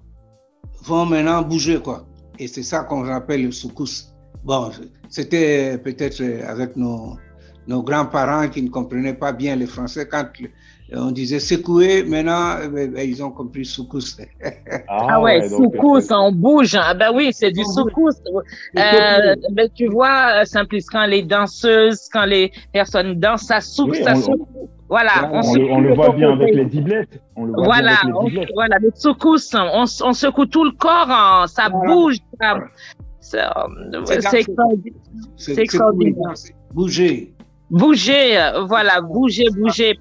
vont 0.83 1.05
maintenant 1.05 1.41
bouger, 1.41 1.79
quoi. 1.81 2.05
Et 2.39 2.47
c'est 2.47 2.63
ça 2.63 2.83
qu'on 2.83 3.07
appelle 3.07 3.43
le 3.43 3.51
soukous. 3.51 4.13
Bon, 4.43 4.71
c'était 5.09 5.77
peut-être 5.77 6.21
avec 6.47 6.75
nos, 6.75 7.17
nos 7.67 7.81
grands-parents 7.81 8.49
qui 8.49 8.61
ne 8.61 8.69
comprenaient 8.69 9.13
pas 9.13 9.33
bien 9.33 9.55
le 9.55 9.65
français 9.65 10.07
quand 10.07 10.25
on 10.93 11.11
disait 11.11 11.39
secouer, 11.39 12.03
maintenant 12.03 12.57
eh 12.63 12.67
ben, 12.67 12.91
ben, 12.91 13.09
ils 13.09 13.23
ont 13.23 13.31
compris 13.31 13.65
soukous. 13.65 14.17
Ah, 14.87 15.07
ah, 15.09 15.21
ouais, 15.21 15.47
soukous, 15.49 16.11
on 16.11 16.31
bouge. 16.31 16.75
Ah 16.75 16.93
ben 16.93 17.11
oui, 17.13 17.31
c'est 17.33 17.51
du 17.51 17.63
soukous. 17.63 18.11
Euh, 18.77 19.35
ben, 19.51 19.69
tu 19.73 19.87
vois, 19.87 20.45
Simplice, 20.45 20.87
quand 20.89 21.05
les 21.05 21.23
danseuses, 21.23 22.07
quand 22.11 22.25
les 22.25 22.51
personnes 22.71 23.19
dansent, 23.19 23.47
ça 23.47 23.61
souffle, 23.61 24.03
ça 24.03 24.15
souffle. 24.15 24.43
Voilà, 24.87 25.31
on, 25.33 25.39
on, 25.39 25.81
le, 25.81 25.95
voit 25.95 26.11
bien 26.11 26.33
avec 26.33 26.53
les 26.53 26.65
diblettes. 26.65 27.19
On 27.35 27.45
le 27.45 27.53
voit 27.53 27.65
voilà, 27.65 27.97
bien 28.03 28.15
avec 28.15 28.33
les 28.33 28.39
on, 28.41 28.53
voilà, 28.53 28.77
le 28.79 28.91
soukous, 28.93 29.55
on, 29.55 29.85
on, 30.03 30.13
secoue 30.13 30.45
tout 30.45 30.63
le 30.63 30.71
corps, 30.71 31.09
hein, 31.09 31.45
ça 31.47 31.69
bouge. 31.69 32.17
C'est 33.19 33.39
extraordinaire. 34.33 34.93
C'est 35.35 35.57
extraordinaire. 35.57 36.33
Bouger. 36.71 37.33
Bouger, 37.71 38.51
voilà, 38.67 39.01
bouger, 39.01 39.47
bouger. 39.49 39.97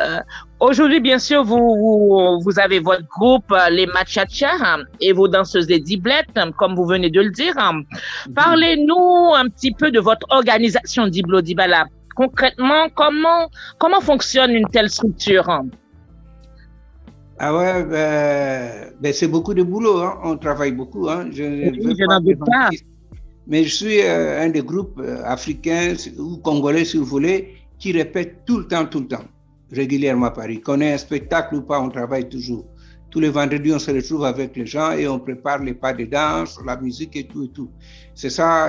Euh, 0.00 0.20
Aujourd'hui, 0.60 1.00
bien 1.00 1.18
sûr, 1.18 1.42
vous, 1.42 2.38
vous, 2.44 2.58
avez 2.58 2.80
votre 2.80 3.06
groupe, 3.08 3.50
euh, 3.50 3.70
les 3.70 3.86
Machacha, 3.86 4.50
hein, 4.60 4.84
et 5.00 5.14
vos 5.14 5.26
danseuses 5.26 5.66
des 5.66 5.80
diblettes, 5.80 6.36
hein, 6.36 6.52
comme 6.52 6.74
vous 6.74 6.84
venez 6.84 7.08
de 7.08 7.22
le 7.22 7.30
dire. 7.30 7.54
Hein. 7.56 7.80
Parlez-nous 8.34 9.32
un 9.34 9.48
petit 9.48 9.72
peu 9.72 9.90
de 9.90 10.00
votre 10.00 10.26
organisation 10.28 11.06
Diblo 11.06 11.40
Dibala. 11.40 11.86
Concrètement, 12.14 12.90
comment, 12.94 13.48
comment 13.78 14.02
fonctionne 14.02 14.50
une 14.50 14.68
telle 14.68 14.90
structure 14.90 15.48
Ah 17.38 17.56
ouais, 17.56 17.84
ben, 17.84 18.92
ben, 19.00 19.12
c'est 19.14 19.28
beaucoup 19.28 19.54
de 19.54 19.62
boulot. 19.62 20.02
On 20.22 20.36
travaille 20.36 20.72
beaucoup. 20.72 21.08
Je, 21.08 21.42
je 21.42 22.34
pas. 22.36 22.68
Mais 23.46 23.64
je 23.64 23.74
suis 23.74 24.02
euh, 24.02 24.42
un 24.42 24.50
des 24.50 24.62
groupes 24.62 25.00
africains 25.24 25.94
ou 26.18 26.36
congolais, 26.36 26.84
si 26.84 26.98
vous 26.98 27.06
voulez, 27.06 27.54
qui 27.78 27.92
répète 27.92 28.44
tout 28.44 28.58
le 28.58 28.68
temps, 28.68 28.84
tout 28.84 29.00
le 29.00 29.08
temps 29.08 29.24
régulièrement 29.72 30.26
à 30.26 30.30
Paris. 30.30 30.60
Qu'on 30.60 30.80
ait 30.80 30.92
un 30.92 30.98
spectacle 30.98 31.56
ou 31.56 31.62
pas, 31.62 31.80
on 31.80 31.88
travaille 31.88 32.28
toujours. 32.28 32.66
Tous 33.10 33.20
les 33.20 33.30
vendredis, 33.30 33.72
on 33.72 33.78
se 33.78 33.90
retrouve 33.90 34.24
avec 34.24 34.56
les 34.56 34.66
gens 34.66 34.92
et 34.92 35.08
on 35.08 35.18
prépare 35.18 35.62
les 35.62 35.74
pas 35.74 35.92
de 35.92 36.04
danse, 36.04 36.58
la 36.64 36.76
musique 36.76 37.16
et 37.16 37.26
tout 37.26 37.44
et 37.44 37.48
tout. 37.48 37.70
C'est 38.14 38.30
ça, 38.30 38.68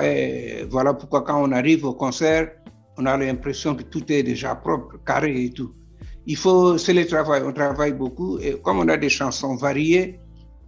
voilà 0.68 0.94
pourquoi 0.94 1.22
quand 1.22 1.40
on 1.42 1.52
arrive 1.52 1.84
au 1.84 1.94
concert, 1.94 2.50
on 2.98 3.06
a 3.06 3.16
l'impression 3.16 3.74
que 3.74 3.84
tout 3.84 4.10
est 4.12 4.24
déjà 4.24 4.54
propre, 4.56 4.96
carré 5.06 5.44
et 5.44 5.50
tout. 5.50 5.72
Il 6.26 6.36
faut, 6.36 6.76
c'est 6.76 6.92
le 6.92 7.06
travail, 7.06 7.42
on 7.44 7.52
travaille 7.52 7.92
beaucoup 7.92 8.38
et 8.38 8.56
comme 8.62 8.80
on 8.80 8.88
a 8.88 8.96
des 8.96 9.08
chansons 9.08 9.56
variées, 9.56 10.18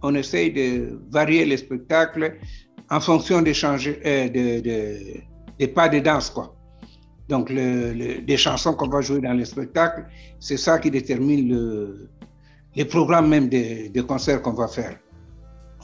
on 0.01 0.15
essaye 0.15 0.51
de 0.51 0.99
varier 1.11 1.45
les 1.45 1.57
spectacles 1.57 2.37
en 2.89 2.99
fonction 2.99 3.41
des, 3.41 3.53
euh, 3.65 4.29
de, 4.29 5.21
de, 5.59 5.65
pas 5.67 5.89
de 5.89 5.99
danse, 5.99 6.29
quoi. 6.29 6.54
Donc, 7.29 7.49
le, 7.49 8.21
des 8.21 8.37
chansons 8.37 8.73
qu'on 8.73 8.87
va 8.87 9.01
jouer 9.01 9.19
dans 9.19 9.33
les 9.33 9.45
spectacles, 9.45 10.05
c'est 10.39 10.57
ça 10.57 10.77
qui 10.77 10.91
détermine 10.91 11.49
le, 11.49 12.09
les 12.75 12.85
programmes 12.85 13.29
même 13.29 13.49
des, 13.49 13.91
concerts 14.07 14.41
qu'on 14.41 14.53
va 14.53 14.67
faire. 14.67 14.97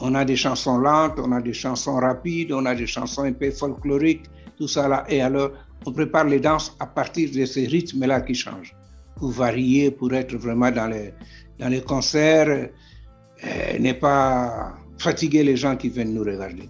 On 0.02 0.14
a 0.16 0.26
des 0.26 0.36
chansons 0.36 0.78
lentes, 0.78 1.20
on 1.20 1.32
a 1.32 1.42
des 1.42 1.54
chansons 1.54 1.96
rapides, 1.96 2.52
on 2.52 2.66
a 2.66 2.76
des 2.76 2.88
chansons 2.88 3.24
un 3.24 3.34
peu 3.34 3.52
folkloriques, 3.52 4.26
tout 4.58 4.68
ça 4.68 4.88
là. 4.88 5.06
Et 5.10 5.22
alors, 5.22 5.52
on 5.86 5.92
prépare 5.92 6.26
les 6.26 6.40
danses 6.40 6.76
à 6.80 6.86
partir 6.86 7.30
de 7.32 7.46
ces 7.46 7.66
rythmes-là 7.66 8.22
qui 8.22 8.36
changent, 8.36 8.76
pour 9.16 9.32
varier, 9.32 9.90
pour 9.92 10.14
être 10.14 10.36
vraiment 10.36 10.72
dans 10.72 10.88
les, 10.88 11.14
dans 11.60 11.70
les 11.70 11.82
concerts, 11.82 12.50
euh, 12.50 13.80
ne 13.80 13.94
pas 13.94 14.74
fatiguer 14.98 15.44
les 15.44 15.56
gens 15.56 15.76
qui 15.76 15.90
viennent 15.90 16.14
nous 16.14 16.24
regarder. 16.24 16.70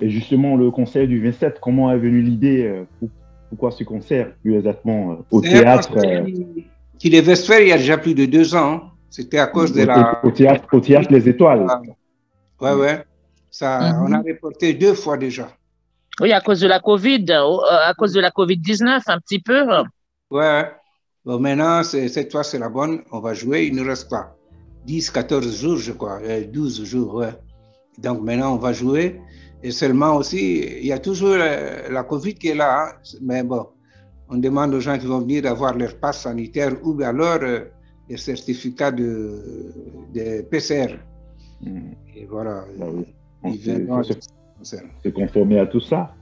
Et 0.00 0.10
justement, 0.10 0.56
le 0.56 0.70
concert 0.70 1.06
du 1.06 1.22
27, 1.22 1.58
comment 1.60 1.90
est 1.90 1.98
venue 1.98 2.22
l'idée 2.22 2.64
euh, 2.64 3.08
pourquoi 3.48 3.70
ce 3.70 3.84
concert, 3.84 4.34
plus 4.42 4.56
exactement, 4.56 5.12
euh, 5.12 5.16
au 5.30 5.40
théâtre 5.40 5.96
euh, 5.96 6.26
Qui 6.98 7.10
devait 7.10 7.36
se 7.36 7.46
faire 7.46 7.60
il 7.60 7.68
y 7.68 7.72
a 7.72 7.78
déjà 7.78 7.98
plus 7.98 8.14
de 8.14 8.26
deux 8.26 8.54
ans. 8.54 8.90
C'était 9.10 9.38
à 9.38 9.46
cause 9.46 9.72
de 9.72 9.84
la. 9.84 10.20
Au 10.24 10.30
théâtre, 10.30 10.66
au 10.72 10.80
théâtre 10.80 11.08
Les 11.10 11.28
Étoiles. 11.28 11.66
Ouais, 12.60 12.74
ouais. 12.74 13.04
Ça, 13.50 13.92
mhm. 13.92 14.04
On 14.04 14.12
a 14.12 14.18
reporté 14.18 14.74
deux 14.74 14.94
fois 14.94 15.16
déjà. 15.16 15.48
Oui, 16.20 16.32
à 16.32 16.40
cause 16.40 16.60
de 16.60 16.66
la 16.66 16.80
Covid, 16.80 17.26
euh, 17.30 17.58
à 17.70 17.94
cause 17.94 18.12
de 18.12 18.20
la 18.20 18.30
Covid-19, 18.30 19.02
un 19.06 19.18
petit 19.18 19.38
peu. 19.38 19.64
Ouais. 20.30 20.70
Bon, 21.24 21.38
maintenant, 21.38 21.82
cette 21.82 22.32
fois, 22.32 22.42
c'est 22.42 22.58
la 22.58 22.68
bonne. 22.68 23.02
On 23.12 23.20
va 23.20 23.34
jouer. 23.34 23.66
Il 23.66 23.74
ne 23.74 23.86
reste 23.86 24.08
pas 24.08 24.36
10, 24.86 25.10
14 25.10 25.60
jours, 25.60 25.76
je 25.76 25.92
crois. 25.92 26.20
12 26.52 26.84
jours, 26.84 27.14
ouais. 27.16 27.34
Donc 27.98 28.22
maintenant, 28.22 28.54
on 28.54 28.58
va 28.58 28.72
jouer. 28.72 29.20
Et 29.62 29.70
seulement 29.70 30.16
aussi, 30.16 30.60
il 30.80 30.86
y 30.86 30.92
a 30.92 30.98
toujours 30.98 31.36
la, 31.36 32.02
Covid 32.04 32.34
qui 32.34 32.48
est 32.48 32.54
là. 32.54 32.88
Hein. 32.88 33.16
Mais 33.22 33.42
bon, 33.42 33.66
on 34.28 34.38
demande 34.38 34.74
aux 34.74 34.80
gens 34.80 34.98
qui 34.98 35.06
vont 35.06 35.20
venir 35.20 35.42
d'avoir 35.42 35.76
leur 35.76 35.96
passe 35.96 36.22
sanitaire 36.22 36.72
ou 36.84 37.00
alors 37.02 37.38
euh, 37.42 37.60
les 38.08 38.16
certificats 38.16 38.92
de, 38.92 39.72
de 40.14 40.42
PCR. 40.42 40.98
Hmm. 41.62 41.92
Et 42.14 42.26
voilà. 42.26 42.64
Bah 42.78 42.86
ils 43.44 43.58
viennent 43.58 43.88
se 44.62 45.08
conformer 45.10 45.58
à 45.58 45.66
tout 45.66 45.80
ça. 45.80 46.12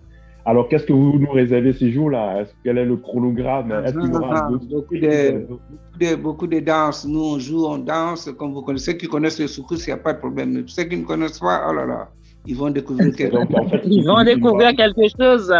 Alors, 0.46 0.68
qu'est-ce 0.68 0.84
que 0.84 0.92
vous 0.92 1.18
nous 1.18 1.30
réservez 1.30 1.72
ces 1.72 1.90
jours-là? 1.90 2.44
Quel 2.64 2.76
est 2.76 2.84
le 2.84 2.98
chronogramme? 2.98 3.72
Est-ce 3.72 3.94
qu'il 3.94 4.12
y 4.12 4.16
aura 4.16 4.50
beaucoup, 4.50 4.94
de, 4.94 6.14
beaucoup, 6.16 6.46
de, 6.46 6.60
danses. 6.60 7.06
Nous, 7.06 7.18
on 7.18 7.38
joue, 7.38 7.64
on 7.64 7.78
danse. 7.78 8.30
Comme 8.38 8.52
vous 8.52 8.60
connaissez, 8.60 8.92
ceux 8.92 8.98
qui 8.98 9.06
connaissent 9.06 9.40
le 9.40 9.46
soukous, 9.46 9.86
il 9.86 9.86
n'y 9.86 9.92
a 9.92 9.96
pas 9.96 10.12
de 10.12 10.18
problème. 10.18 10.64
Ceux 10.68 10.84
qui 10.84 10.98
ne 10.98 11.04
connaissent 11.04 11.38
pas, 11.38 11.66
oh 11.70 11.72
là 11.72 11.86
là, 11.86 12.10
ils 12.46 12.56
vont 12.56 12.70
découvrir 12.70 13.14
quelque 13.14 13.36
chose. 13.36 13.80
Ils 13.84 14.04
vont 14.04 14.22
découvrir 14.22 14.76
quelque 14.76 15.08
chose. 15.18 15.52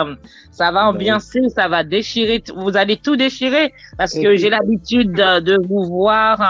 Ça 0.51 0.71
va 0.71 0.89
ambiancer, 0.89 1.41
ça 1.49 1.67
va 1.69 1.83
déchirer. 1.83 2.43
Vous 2.55 2.77
allez 2.77 2.97
tout 2.97 3.17
déchirer 3.17 3.73
parce 3.97 4.13
que 4.13 4.37
j'ai 4.37 4.51
l'habitude 4.51 5.13
de, 5.13 5.67
vous 5.67 5.85
voir 5.85 6.41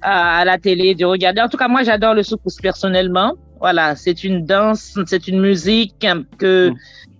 à 0.00 0.44
la 0.44 0.58
télé, 0.58 0.94
de 0.94 1.04
regarder. 1.04 1.42
En 1.42 1.48
tout 1.48 1.58
cas, 1.58 1.68
moi, 1.68 1.82
j'adore 1.82 2.14
le 2.14 2.22
soukous 2.22 2.56
personnellement. 2.62 3.34
Voilà, 3.60 3.96
c'est 3.96 4.24
une 4.24 4.44
danse, 4.44 4.98
c'est 5.06 5.28
une 5.28 5.40
musique 5.40 6.06
que 6.38 6.70
mm. 6.70 6.74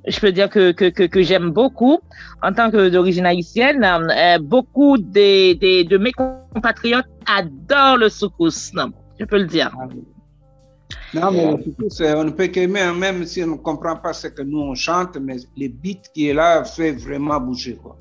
je 0.08 0.20
peux 0.20 0.32
dire 0.32 0.50
que, 0.50 0.72
que, 0.72 0.88
que, 0.88 1.22
j'aime 1.22 1.50
beaucoup 1.50 2.00
en 2.42 2.52
tant 2.52 2.70
que 2.70 2.88
d'origine 2.88 3.24
haïtienne. 3.26 3.84
Euh, 3.84 4.38
beaucoup 4.38 4.98
des, 4.98 5.54
des, 5.54 5.84
de 5.84 5.96
mes 5.96 6.12
compatriotes 6.12 7.06
adorent 7.26 7.98
le 7.98 8.08
soukous. 8.08 8.72
Je 9.18 9.24
peux 9.24 9.38
le 9.38 9.46
dire. 9.46 9.70
Non, 11.14 11.30
mais 11.30 11.46
on 11.46 12.24
ne 12.24 12.30
peut 12.30 12.46
qu'aimer, 12.48 12.92
même 12.98 13.24
si 13.24 13.42
on 13.42 13.48
ne 13.48 13.56
comprend 13.56 13.96
pas 13.96 14.12
ce 14.12 14.28
que 14.28 14.42
nous 14.42 14.58
on 14.60 14.74
chante, 14.74 15.16
mais 15.20 15.36
les 15.56 15.68
beats 15.68 16.08
qui 16.12 16.28
est 16.28 16.34
là 16.34 16.64
fait 16.64 16.92
vraiment 16.92 17.40
bouger, 17.40 17.76
quoi. 17.76 17.96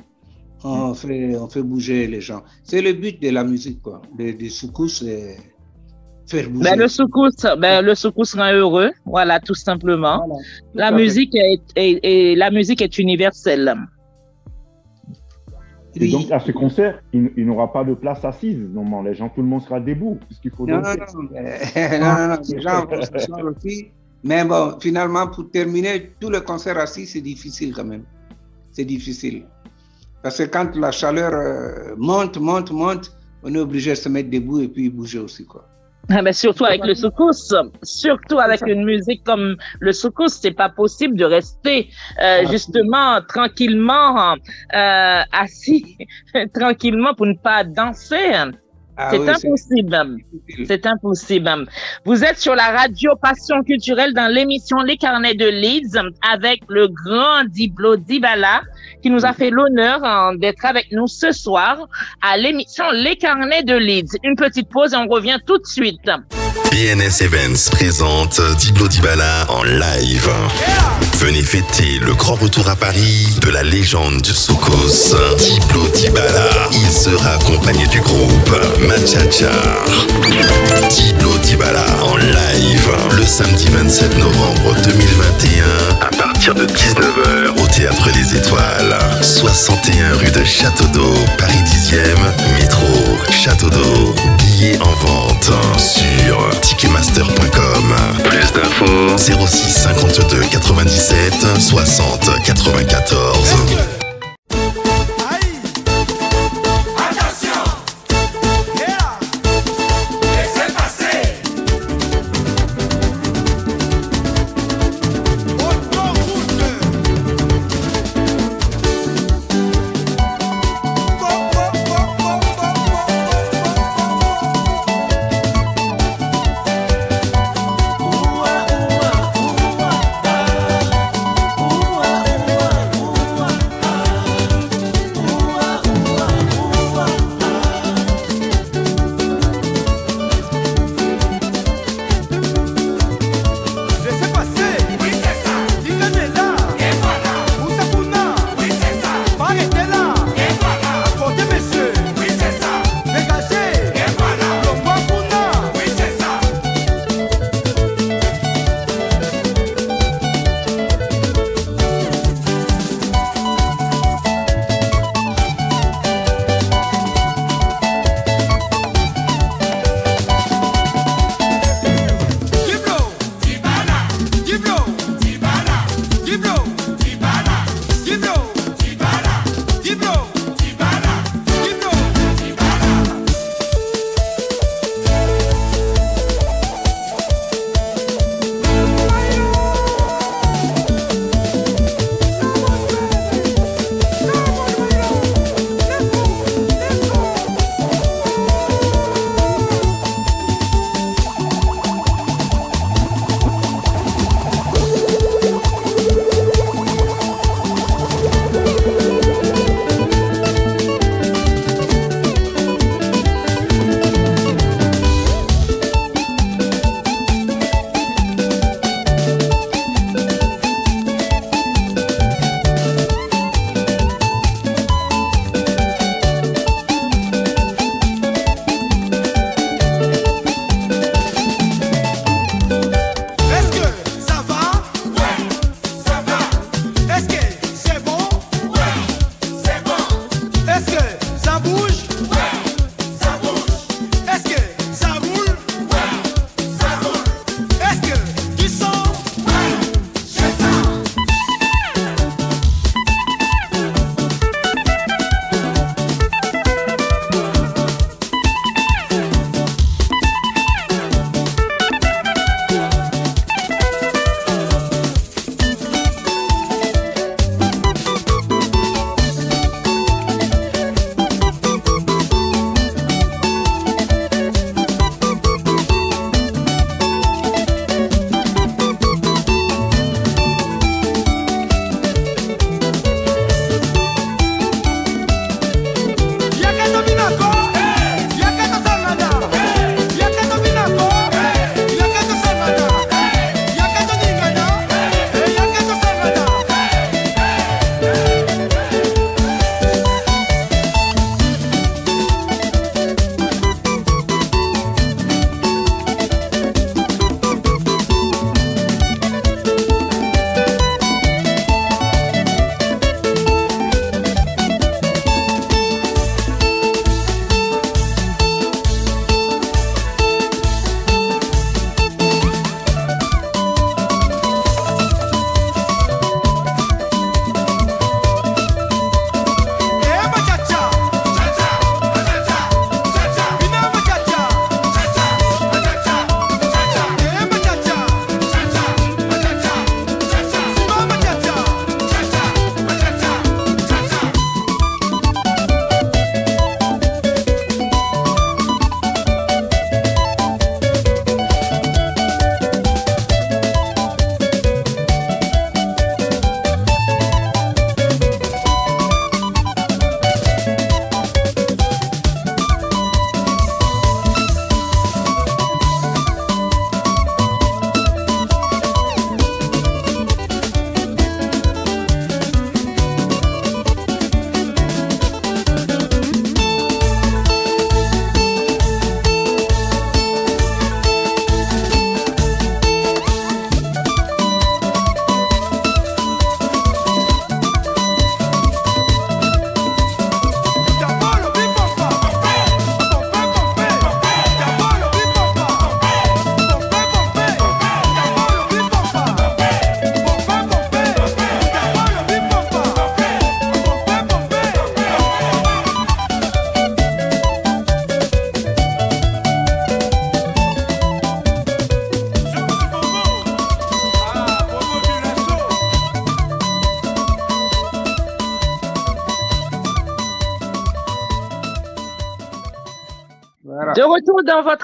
On 0.64 0.92
mm. 0.92 0.96
fait, 0.96 1.36
on 1.38 1.48
fait 1.48 1.62
bouger 1.62 2.08
les 2.08 2.22
gens. 2.22 2.42
C'est 2.64 2.82
le 2.82 2.94
but 2.94 3.22
de 3.22 3.30
la 3.30 3.44
musique, 3.44 3.82
quoi. 3.82 4.02
Des 4.18 4.34
de 4.34 4.50
soukous, 4.50 4.88
c'est 4.88 5.38
faire 6.28 6.50
bouger. 6.50 6.72
Ben, 6.72 6.80
le 6.80 6.88
soukous, 6.88 7.36
ben, 7.60 7.86
le 7.86 7.96
soukous 7.96 8.36
rend 8.36 8.52
heureux, 8.54 8.92
voilà, 9.06 9.40
tout 9.40 9.56
simplement. 9.56 10.26
La 10.74 10.92
musique 10.92 11.36
est, 11.36 11.62
est, 11.76 12.36
la 12.36 12.50
musique 12.50 12.82
est 12.82 12.98
universelle. 12.98 13.76
Et 15.96 16.10
donc, 16.10 16.32
à 16.32 16.40
ce 16.40 16.52
concert, 16.52 17.02
il, 17.14 17.46
n'aura 17.46 17.72
pas 17.72 17.84
de 17.84 17.94
place 17.94 18.26
assise. 18.26 18.58
Normalement, 18.58 19.04
les 19.04 19.16
gens, 19.16 19.30
tout 19.30 19.42
le 19.42 19.48
monde 19.48 19.62
sera 19.62 19.80
debout, 19.80 20.18
puisqu'il 20.28 20.52
faut 20.52 20.66
non, 20.68 20.82
non, 20.82 20.84
non, 20.84 21.24
non, 21.24 22.28
non, 22.30 22.38
les 22.50 22.62
gens 22.62 22.86
vont 22.86 23.02
se 23.02 23.42
aussi. 23.44 23.88
Mais 24.24 24.44
bon, 24.46 24.78
finalement, 24.80 25.28
pour 25.28 25.50
terminer, 25.52 26.12
tout 26.20 26.30
le 26.30 26.42
concert 26.42 26.78
assis, 26.78 27.06
c'est 27.06 27.22
difficile 27.22 27.74
quand 27.76 27.86
même. 27.86 28.04
C'est 28.72 28.86
difficile. 28.86 29.46
Parce 30.24 30.38
que 30.38 30.44
quand 30.44 30.76
la 30.76 30.92
chaleur 30.92 31.34
euh, 31.34 31.96
monte, 31.98 32.38
monte, 32.38 32.72
monte, 32.72 33.16
on 33.44 33.54
est 33.54 33.60
obligé 33.60 33.92
de 33.92 33.96
se 33.96 34.10
mettre 34.10 34.30
debout 34.30 34.62
et 34.62 34.70
puis 34.70 34.90
bouger 34.90 35.20
aussi, 35.20 35.46
quoi. 35.46 35.68
Ah 36.10 36.22
ben 36.22 36.34
surtout 36.34 36.66
avec 36.66 36.86
le 36.86 36.96
soukous, 36.96 37.54
surtout 37.82 38.39
avec 38.39 38.62
une 38.68 38.84
musique 38.84 39.24
comme 39.24 39.56
le 39.80 39.94
soukous, 39.94 40.28
c'est 40.28 40.52
pas 40.52 40.68
possible 40.68 41.16
de 41.16 41.24
rester 41.24 41.89
euh, 42.22 42.46
justement 42.52 43.22
tranquillement 43.22 44.34
euh, 44.34 45.22
assis 45.32 45.98
tranquillement 46.54 47.13
pour 47.13 47.26
ne 47.26 47.36
pas 47.36 47.63
danser. 47.63 48.34
Ah 48.96 49.10
c'est 49.10 49.28
impossible. 49.28 50.18
C'est 50.66 50.86
impossible. 50.86 51.68
Vous 52.06 52.24
êtes 52.24 52.38
sur 52.38 52.54
la 52.54 52.70
radio 52.72 53.16
Passion 53.16 53.63
culturelle 53.63 54.13
dans 54.13 54.32
l'émission 54.32 54.78
Les 54.82 54.98
Carnets 54.98 55.34
de 55.34 55.48
Leeds 55.48 55.98
avec 56.32 56.62
le 56.68 56.89
grand 56.89 57.44
Diblo 57.50 57.96
Dibala 57.96 58.62
qui 59.04 59.10
nous 59.10 59.26
a 59.26 59.34
fait 59.34 59.50
l'honneur 59.52 60.00
hein, 60.04 60.34
d'être 60.36 60.66
avec 60.66 60.92
nous 60.92 61.08
ce 61.08 61.32
soir 61.32 61.88
à 62.22 62.38
l'émission 62.38 62.86
Les 62.94 63.18
Carnets 63.18 63.63
de 63.63 63.76
Leeds. 63.76 64.18
Une 64.24 64.36
petite 64.36 64.70
pause 64.70 64.94
et 64.94 64.98
on 64.98 65.08
revient 65.08 65.38
tout 65.46 65.58
de 65.58 65.66
suite. 65.66 66.10
BNS 66.72 67.22
Events 67.22 67.70
présente 67.72 68.42
Diblo 68.58 68.88
Dibala 68.88 69.46
en 69.50 69.63
live. 69.63 70.30
Venez 71.24 71.42
fêter 71.42 72.00
le 72.02 72.14
grand 72.16 72.36
retour 72.36 72.68
à 72.68 72.76
Paris 72.76 73.30
de 73.40 73.50
la 73.50 73.64
légende 73.64 74.22
du 74.22 74.34
Soukous, 74.34 75.16
Diblo 75.38 75.88
Dibala. 75.96 76.50
Il 76.74 76.92
sera 76.92 77.36
accompagné 77.36 77.88
du 77.88 78.02
groupe 78.02 78.52
Machacha. 78.82 79.50
Diblo 80.90 81.38
Dibala 81.38 81.86
en 82.04 82.18
live 82.18 82.90
le 83.16 83.24
samedi 83.26 83.68
27 83.70 84.18
novembre 84.18 84.76
2021 84.84 86.06
à 86.06 86.10
partir 86.10 86.54
de 86.56 86.66
19h 86.66 87.64
au 87.64 87.68
Théâtre 87.68 88.10
des 88.12 88.36
Étoiles, 88.36 88.98
61 89.22 90.18
rue 90.18 90.30
de 90.30 90.44
Château 90.44 90.88
d'Eau, 90.88 91.16
Paris 91.38 91.64
10e, 91.66 92.60
métro 92.60 92.86
Château 93.32 93.70
d'Eau. 93.70 94.14
Billets 94.40 94.78
en 94.82 94.94
vente 95.06 95.52
sur 95.78 96.50
ticketmaster.com. 96.60 97.96
Plus 98.26 98.52
d'infos 98.52 99.18
06 99.18 99.84
52 99.84 100.42
97 100.52 101.12
60 101.60 102.39
94. 102.45 104.03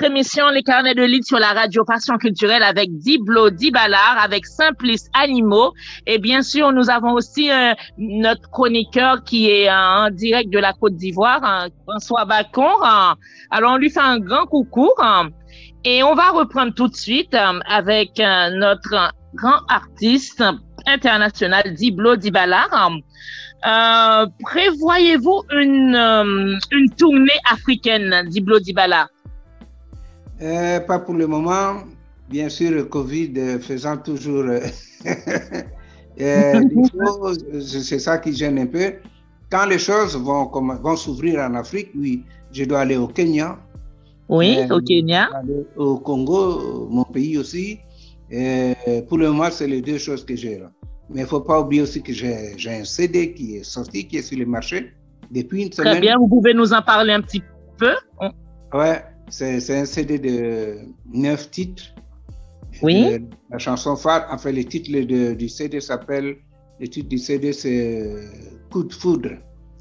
Émission 0.03 0.49
Les 0.49 0.63
carnets 0.63 0.93
de 0.93 1.03
lead 1.03 1.23
sur 1.23 1.39
la 1.39 1.49
radio 1.49 1.83
Passion 1.83 2.17
culturelle 2.17 2.63
avec 2.63 2.89
Diblo 2.97 3.49
Dibalar, 3.49 4.17
avec 4.21 4.45
Simplice 4.45 5.09
Animaux. 5.13 5.73
Et 6.05 6.17
bien 6.17 6.41
sûr, 6.41 6.71
nous 6.71 6.89
avons 6.89 7.13
aussi 7.13 7.51
euh, 7.51 7.73
notre 7.97 8.49
chroniqueur 8.49 9.23
qui 9.23 9.49
est 9.49 9.69
euh, 9.69 9.73
en 9.73 10.09
direct 10.09 10.51
de 10.51 10.59
la 10.59 10.73
Côte 10.73 10.95
d'Ivoire, 10.95 11.43
hein, 11.43 11.67
François 11.87 12.25
Bacon. 12.25 13.15
Alors, 13.51 13.73
on 13.73 13.77
lui 13.77 13.89
fait 13.89 13.99
un 13.99 14.19
grand 14.19 14.45
coucou. 14.45 14.89
Hein. 14.99 15.29
Et 15.83 16.03
on 16.03 16.15
va 16.15 16.29
reprendre 16.31 16.73
tout 16.73 16.87
de 16.87 16.95
suite 16.95 17.35
avec 17.65 18.17
notre 18.17 19.13
grand 19.35 19.61
artiste 19.69 20.43
international 20.85 21.73
Diblo 21.73 22.15
Dibalar. 22.15 22.91
Euh, 23.67 24.25
prévoyez-vous 24.39 25.43
une, 25.51 25.95
euh, 25.95 26.57
une 26.71 26.89
tournée 26.95 27.39
africaine 27.51 28.25
d'Iblo 28.29 28.59
Dibala 28.59 29.09
euh, 30.41 30.79
Pas 30.81 30.99
pour 30.99 31.15
le 31.15 31.27
moment. 31.27 31.83
Bien 32.29 32.49
sûr, 32.49 32.71
le 32.71 32.85
Covid 32.85 33.59
faisant 33.59 33.97
toujours 33.97 34.45
c'est 36.17 37.99
ça 37.99 38.17
qui 38.17 38.33
gêne 38.33 38.59
un 38.59 38.67
peu. 38.67 38.93
Quand 39.49 39.65
les 39.65 39.79
choses 39.79 40.15
vont, 40.15 40.49
vont 40.51 40.95
s'ouvrir 40.95 41.39
en 41.39 41.55
Afrique, 41.55 41.89
oui, 41.95 42.23
je 42.51 42.65
dois 42.65 42.81
aller 42.81 42.97
au 42.97 43.07
Kenya. 43.07 43.57
Oui, 44.27 44.59
au 44.69 44.79
Kenya. 44.81 45.29
Au 45.75 45.97
Congo, 45.97 46.87
mon 46.89 47.03
pays 47.05 47.37
aussi. 47.37 47.79
Et 48.29 48.73
pour 49.07 49.17
le 49.17 49.29
moment, 49.29 49.49
c'est 49.49 49.67
les 49.67 49.81
deux 49.81 49.97
choses 49.97 50.23
que 50.23 50.35
j'ai 50.35 50.59
là. 50.59 50.69
Mais 51.09 51.21
il 51.21 51.23
ne 51.23 51.27
faut 51.27 51.39
pas 51.39 51.61
oublier 51.61 51.81
aussi 51.81 52.03
que 52.03 52.13
j'ai 52.13 52.55
un 52.67 52.83
CD 52.83 53.33
qui 53.33 53.55
est 53.55 53.63
sorti, 53.63 54.07
qui 54.07 54.17
est 54.17 54.21
sur 54.21 54.37
le 54.37 54.45
marché 54.45 54.93
depuis 55.31 55.63
une 55.63 55.71
semaine. 55.71 55.93
Très 55.93 56.01
bien, 56.01 56.17
vous 56.17 56.27
pouvez 56.27 56.53
nous 56.53 56.71
en 56.73 56.81
parler 56.83 57.13
un 57.13 57.21
petit 57.21 57.41
peu 57.77 57.93
Ouais, 58.71 59.03
c'est 59.29 59.79
un 59.79 59.85
CD 59.85 60.19
de 60.19 60.77
neuf 61.11 61.49
titres. 61.51 61.83
Oui. 62.81 63.19
la 63.49 63.57
chanson 63.57 63.95
phare, 63.95 64.27
enfin, 64.31 64.51
le 64.51 64.63
titre 64.63 64.91
du 65.33 65.49
CD 65.49 65.81
s'appelle, 65.81 66.37
le 66.79 66.87
titre 66.87 67.09
du 67.09 67.17
CD 67.17 67.51
c'est 67.51 68.29
Coup 68.71 68.83
de 68.83 68.93
foudre, 68.93 69.31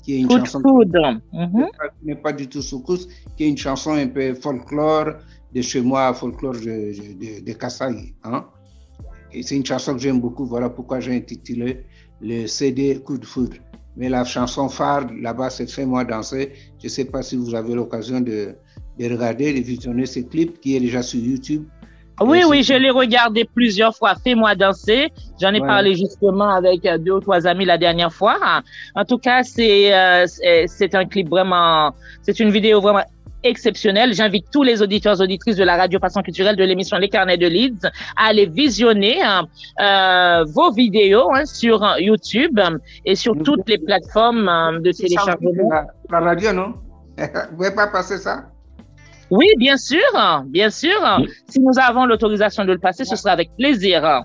qui 0.03 0.15
est 0.15 0.19
une 0.21 0.29
Coup 0.29 0.39
chanson. 0.39 0.61
De 0.61 0.69
foudre. 0.69 1.21
Mhm. 1.33 1.67
qui 2.01 2.07
n'est 2.07 2.17
pas 2.17 2.33
du 2.33 2.49
tout 2.49 2.63
soukous, 2.63 3.07
qui 3.37 3.45
est 3.45 3.49
une 3.49 3.59
chanson 3.59 3.93
un 3.93 4.09
peu 4.09 4.35
folklore 4.35 5.15
de 5.55 5.63
chez 5.63 5.81
moi, 5.81 6.13
folklore 6.15 6.55
de, 6.55 6.93
de, 7.21 7.45
de 7.45 7.53
Kassai. 7.53 8.15
Hein? 8.25 8.47
c'est 9.43 9.57
une 9.57 9.67
chanson 9.67 9.95
que 9.95 10.01
j'aime 10.01 10.21
beaucoup. 10.21 10.47
Voilà 10.47 10.71
pourquoi 10.71 11.01
j'ai 11.01 11.15
intitulé 11.15 11.85
le 12.21 12.47
CD 12.47 13.01
Coup 13.01 13.19
de 13.19 13.27
foudre. 13.27 13.57
Mais 13.97 14.09
la 14.09 14.25
chanson 14.25 14.69
phare 14.69 15.07
là-bas, 15.13 15.51
c'est 15.51 15.69
Fais-moi 15.69 16.05
danser. 16.05 16.53
Je 16.79 16.87
ne 16.87 16.89
sais 16.89 17.05
pas 17.05 17.23
si 17.23 17.37
vous 17.37 17.55
avez 17.55 17.75
l'occasion 17.75 18.21
de, 18.21 18.55
de, 18.99 19.13
regarder, 19.13 19.53
de 19.53 19.61
visionner 19.61 20.07
ce 20.07 20.21
clip 20.21 20.61
qui 20.61 20.77
est 20.77 20.81
déjà 20.81 21.03
sur 21.03 21.21
YouTube. 21.21 21.65
Oui, 22.21 22.43
oui, 22.49 22.63
je 22.65 22.75
l'ai 22.75 22.91
regardé 22.91 23.45
plusieurs 23.45 23.97
fois. 23.97 24.15
Fais-moi 24.17 24.55
danser. 24.57 25.13
J'en 25.41 25.55
ai 25.55 25.61
parlé 25.61 25.95
justement 25.95 26.51
avec 26.51 26.85
euh, 26.85 26.99
deux 26.99 27.13
ou 27.13 27.21
trois 27.21 27.47
amis 27.47 27.65
la 27.65 27.79
dernière 27.79 28.13
fois. 28.13 28.37
En 28.97 29.05
tout 29.05 29.19
cas, 29.19 29.45
c'est 29.45 29.95
euh, 29.95 30.27
c'est 30.67 30.95
un 30.97 31.05
clip 31.05 31.29
vraiment, 31.29 31.95
c'est 32.23 32.41
une 32.41 32.51
vidéo 32.51 32.81
vraiment 32.81 33.05
exceptionnel. 33.45 34.15
J'invite 34.15 34.47
tous 34.51 34.65
les 34.65 34.83
auditeurs, 34.83 35.21
auditrices 35.21 35.55
de 35.55 35.63
la 35.63 35.77
radio 35.77 36.01
Passion 36.01 36.23
culturelle 36.23 36.57
de 36.57 36.65
l'émission 36.65 36.99
Les 36.99 37.09
Carnets 37.09 37.37
de 37.37 37.47
Leeds 37.47 37.87
à 38.17 38.31
aller 38.31 38.47
visionner 38.47 39.23
hein, 39.23 39.47
euh, 39.81 40.45
vos 40.45 40.73
vidéos 40.73 41.33
hein, 41.33 41.45
sur 41.47 41.87
YouTube 42.01 42.59
et 43.05 43.15
sur 43.15 43.37
toutes 43.45 43.69
les 43.69 43.79
plateformes 43.79 44.81
de 44.83 44.91
téléchargement. 44.91 45.71
La, 46.11 46.21
radio, 46.21 46.53
non? 46.53 46.75
Vous 47.17 47.25
ne 47.25 47.57
pouvez 47.57 47.71
pas 47.71 47.87
passer 47.87 48.19
ça? 48.19 48.47
Oui, 49.31 49.47
bien 49.59 49.77
sûr, 49.77 49.99
bien 50.47 50.71
sûr. 50.71 50.99
Si 51.49 51.61
nous 51.61 51.79
avons 51.79 52.07
l'autorisation 52.07 52.65
de 52.65 52.73
le 52.73 52.79
passer, 52.79 53.05
ce 53.05 53.17
sera 53.17 53.33
avec 53.33 53.51
plaisir. 53.57 54.25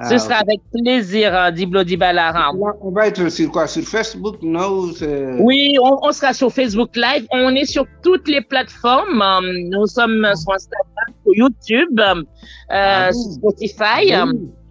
Ce 0.00 0.14
ah, 0.14 0.18
sera 0.18 0.34
avec 0.36 0.60
plaisir, 0.72 1.32
hein, 1.32 1.52
Diblo 1.52 1.84
Dibala. 1.84 2.50
On 2.80 2.90
va 2.90 3.06
être 3.06 3.28
sur 3.28 3.52
quoi? 3.52 3.68
Sur 3.68 3.84
Facebook, 3.84 4.38
non 4.42 4.90
Oui, 5.38 5.76
on, 5.80 6.10
sera 6.10 6.32
sur 6.32 6.50
Facebook 6.50 6.96
Live. 6.96 7.26
On 7.30 7.54
est 7.54 7.64
sur 7.64 7.86
toutes 8.02 8.26
les 8.26 8.40
plateformes. 8.40 9.22
Nous 9.70 9.86
sommes 9.86 10.26
sur 10.34 10.52
Instagram, 10.52 11.14
sur 11.22 11.34
YouTube, 11.36 12.00
euh, 12.00 12.22
ah 12.70 13.12
sur 13.12 13.32
Spotify. 13.34 14.12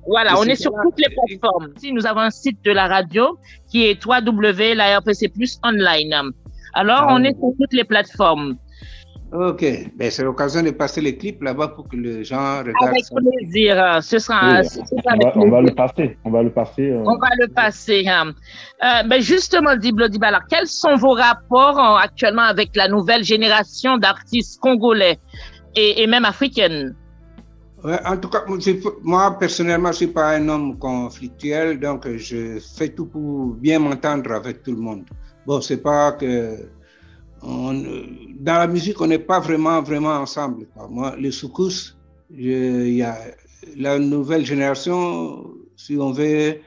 Voilà, 0.05 0.37
on 0.37 0.43
est 0.43 0.55
sur 0.55 0.73
toutes 0.83 0.99
les 0.99 1.15
plateformes. 1.15 1.69
Si 1.77 1.93
nous 1.93 2.05
avons 2.05 2.19
un 2.19 2.29
site 2.29 2.61
de 2.65 2.71
la 2.71 2.87
radio 2.87 3.37
qui 3.71 3.85
est 3.85 4.05
www.larpc 4.05 5.33
plus 5.33 5.57
online. 5.63 6.33
Alors, 6.73 7.05
ah 7.07 7.15
on 7.15 7.23
est 7.23 7.33
sur 7.39 7.53
toutes 7.57 7.71
les 7.71 7.85
plateformes. 7.85 8.57
Ok, 9.33 9.65
ben, 9.95 10.11
c'est 10.11 10.23
l'occasion 10.23 10.61
de 10.61 10.69
passer 10.69 11.01
les 11.01 11.17
clips 11.17 11.41
là-bas 11.41 11.69
pour 11.69 11.87
que 11.87 11.95
les 11.95 12.23
gens 12.23 12.59
regardent. 12.59 12.89
Avec 12.89 13.03
plaisir, 13.15 13.97
ce 14.03 14.19
sera. 14.19 14.61
on, 15.35 15.49
va, 15.49 15.61
le 15.61 15.73
passer, 15.73 16.17
on 16.23 16.29
va 16.29 16.43
le 16.43 16.51
passer. 16.51 16.91
Euh. 16.91 17.03
On 17.03 17.17
va 17.17 17.29
le 17.39 17.47
passer. 17.47 18.05
Hein. 18.07 18.33
Euh, 18.83 19.07
ben 19.07 19.19
justement, 19.21 19.75
Diblo 19.75 20.07
Dibala, 20.07 20.39
quels 20.47 20.67
sont 20.67 20.95
vos 20.97 21.13
rapports 21.13 21.79
hein, 21.79 21.97
actuellement 21.99 22.43
avec 22.43 22.75
la 22.75 22.87
nouvelle 22.87 23.23
génération 23.23 23.97
d'artistes 23.97 24.59
congolais 24.59 25.17
et, 25.75 26.05
même 26.05 26.25
africaines? 26.25 26.95
Ouais, 27.83 27.99
En 28.05 28.17
tout 28.17 28.29
cas, 28.29 28.43
moi 29.01 29.35
personnellement, 29.39 29.89
je 29.89 29.93
ne 29.93 29.97
suis 29.97 30.07
pas 30.07 30.35
un 30.35 30.47
homme 30.47 30.77
conflictuel, 30.77 31.79
donc 31.79 32.07
je 32.07 32.59
fais 32.77 32.89
tout 32.89 33.07
pour 33.07 33.55
bien 33.55 33.79
m'entendre 33.79 34.31
avec 34.31 34.61
tout 34.61 34.73
le 34.73 34.77
monde. 34.79 35.05
Bon, 35.47 35.59
c'est 35.59 35.81
pas 35.81 36.11
que 36.11 36.55
dans 37.43 38.57
la 38.57 38.67
musique, 38.67 38.99
on 39.01 39.07
n'est 39.07 39.19
pas 39.19 39.39
vraiment, 39.39 39.81
vraiment 39.81 40.13
ensemble. 40.13 40.67
Moi, 40.89 41.15
les 41.17 41.31
soukous, 41.31 41.95
il 42.29 42.95
y 42.95 43.03
a 43.03 43.17
la 43.77 43.99
nouvelle 43.99 44.45
génération, 44.45 45.45
si 45.75 45.97
on 45.97 46.11
veut, 46.11 46.59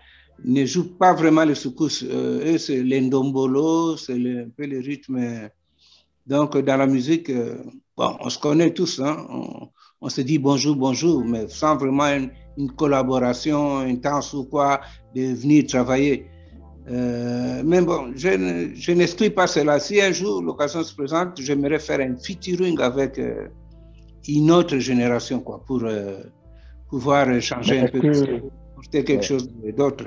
ne 0.45 0.65
joue 0.67 0.97
pas 0.97 1.15
vraiment 1.15 1.45
les 1.45 1.55
soukous. 1.55 2.03
Euh, 2.05 2.55
eux, 2.55 2.59
c'est 2.59 2.83
l'endombolo, 2.83 3.97
c'est 3.97 4.15
un 4.15 4.49
peu 4.55 4.67
le 4.67 4.81
rythme. 4.81 5.49
Donc, 6.27 6.59
dans 6.59 6.77
la 6.77 6.87
musique, 6.87 7.31
euh, 7.31 7.57
bon, 7.97 8.17
on 8.21 8.29
se 8.29 8.39
connaît 8.39 8.73
tous, 8.73 9.01
hein, 9.01 9.27
on, 10.01 10.09
se 10.09 10.21
dit 10.21 10.39
bonjour, 10.39 10.77
bonjour, 10.77 11.25
mais 11.25 11.49
sans 11.49 11.77
vraiment 11.77 12.07
une, 12.07 12.31
une 12.59 12.71
collaboration 12.71 13.79
intense 13.79 14.35
ou 14.35 14.45
quoi, 14.45 14.81
de 15.15 15.35
venir 15.35 15.67
travailler. 15.67 16.27
Euh, 16.89 17.63
mais 17.65 17.81
bon, 17.81 18.13
je, 18.15 18.93
n'exclus 18.93 19.31
pas 19.31 19.47
cela. 19.47 19.81
Si 19.81 20.01
un 20.01 20.13
jour 20.13 20.43
l'occasion 20.43 20.83
se 20.83 20.95
présente, 20.95 21.41
j'aimerais 21.41 21.81
faire 21.81 22.01
un 22.01 22.17
featuring 22.17 22.81
avec 22.81 23.19
euh, 23.19 23.49
une 24.29 24.51
autre 24.51 24.79
génération 24.79 25.41
quoi, 25.41 25.63
pour 25.67 25.83
euh, 25.83 26.19
pouvoir 26.89 27.41
changer 27.41 27.81
un 27.81 27.89
peu, 27.89 28.01
porter 28.77 29.03
quelque 29.05 29.25
chose 29.25 29.51
d'autre. 29.77 30.07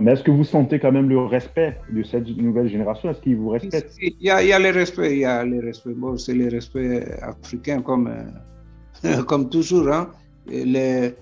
Mais 0.00 0.12
est-ce 0.12 0.22
que 0.22 0.30
vous 0.30 0.44
sentez 0.44 0.78
quand 0.78 0.92
même 0.92 1.08
le 1.08 1.18
respect 1.18 1.76
de 1.90 2.04
cette 2.04 2.28
nouvelle 2.28 2.68
génération? 2.68 3.10
Est-ce 3.10 3.20
qu'ils 3.20 3.36
vous 3.36 3.48
respectent 3.48 3.96
il 4.00 4.14
y, 4.20 4.30
a, 4.30 4.40
il 4.40 4.48
y 4.48 4.52
a 4.52 4.58
le 4.60 4.70
respect, 4.70 5.12
il 5.12 5.18
y 5.18 5.24
a 5.24 5.44
le 5.44 5.58
respect. 5.58 5.92
Bon, 5.92 6.16
c'est 6.16 6.34
le 6.34 6.48
respect 6.48 7.04
africain 7.20 7.82
comme, 7.82 8.08
comme 9.26 9.50
toujours. 9.50 9.88
Hein. 9.88 10.10
Les, 10.46 11.14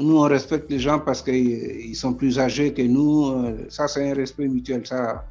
nous, 0.00 0.18
on 0.18 0.28
respecte 0.28 0.70
les 0.70 0.78
gens 0.78 0.98
parce 0.98 1.22
qu'ils 1.22 1.94
sont 1.96 2.14
plus 2.14 2.38
âgés 2.38 2.72
que 2.72 2.82
nous. 2.82 3.30
Euh, 3.30 3.66
ça, 3.68 3.88
c'est 3.88 4.10
un 4.10 4.14
respect 4.14 4.48
mutuel. 4.48 4.86
Ça, 4.86 5.24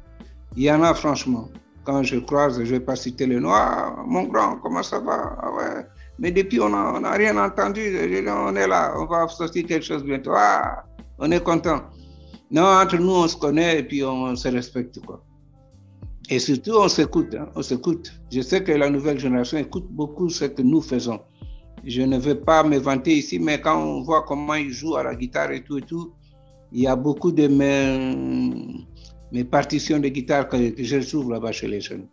il 0.56 0.64
y 0.64 0.70
en 0.70 0.82
a, 0.82 0.94
franchement. 0.94 1.48
Quand 1.84 2.02
je 2.02 2.18
croise, 2.18 2.58
je 2.58 2.64
ne 2.64 2.78
vais 2.78 2.80
pas 2.80 2.96
citer 2.96 3.26
le 3.26 3.40
nom. 3.40 3.50
Ah, 3.52 3.96
mon 4.06 4.24
grand, 4.24 4.56
comment 4.56 4.82
ça 4.82 5.00
va? 5.00 5.36
Ah, 5.40 5.52
ouais. 5.52 5.86
Mais 6.18 6.30
depuis, 6.30 6.60
on 6.60 6.68
n'a 6.68 7.12
rien 7.12 7.36
entendu. 7.36 7.80
On 8.28 8.54
est 8.54 8.66
là, 8.66 8.94
on 8.96 9.06
va 9.06 9.26
sortir 9.28 9.66
quelque 9.66 9.84
chose 9.84 10.04
bientôt. 10.04 10.32
Ah, 10.34 10.84
on 11.18 11.30
est 11.30 11.42
content. 11.42 11.80
Non, 12.50 12.64
entre 12.64 12.98
nous, 12.98 13.12
on 13.12 13.28
se 13.28 13.36
connaît 13.36 13.80
et 13.80 13.82
puis 13.82 14.04
on 14.04 14.36
se 14.36 14.48
respecte. 14.48 15.00
Quoi. 15.04 15.24
Et 16.28 16.38
surtout, 16.38 16.74
on 16.76 16.88
s'écoute. 16.88 17.34
Hein, 17.34 17.48
on 17.54 17.62
s'écoute. 17.62 18.12
Je 18.30 18.40
sais 18.40 18.62
que 18.62 18.72
la 18.72 18.90
nouvelle 18.90 19.18
génération 19.18 19.58
écoute 19.58 19.86
beaucoup 19.90 20.28
ce 20.28 20.44
que 20.44 20.62
nous 20.62 20.80
faisons. 20.80 21.20
Je 21.84 22.02
ne 22.02 22.18
veux 22.18 22.40
pas 22.40 22.62
me 22.62 22.78
vanter 22.78 23.16
ici, 23.16 23.38
mais 23.38 23.60
quand 23.60 23.82
on 23.82 24.02
voit 24.02 24.22
comment 24.22 24.54
ils 24.54 24.70
jouent 24.70 24.96
à 24.96 25.02
la 25.02 25.14
guitare 25.14 25.50
et 25.52 25.62
tout 25.62 25.78
et 25.78 25.82
tout, 25.82 26.12
il 26.72 26.82
y 26.82 26.86
a 26.86 26.96
beaucoup 26.96 27.32
de 27.32 27.48
mes, 27.48 28.86
mes 29.32 29.44
partitions 29.44 29.98
de 29.98 30.08
guitare 30.08 30.48
que, 30.48 30.56
je 30.78 31.08
trouve 31.08 31.32
là-bas 31.32 31.52
chez 31.52 31.68
les 31.68 31.80
jeunes. 31.80 32.06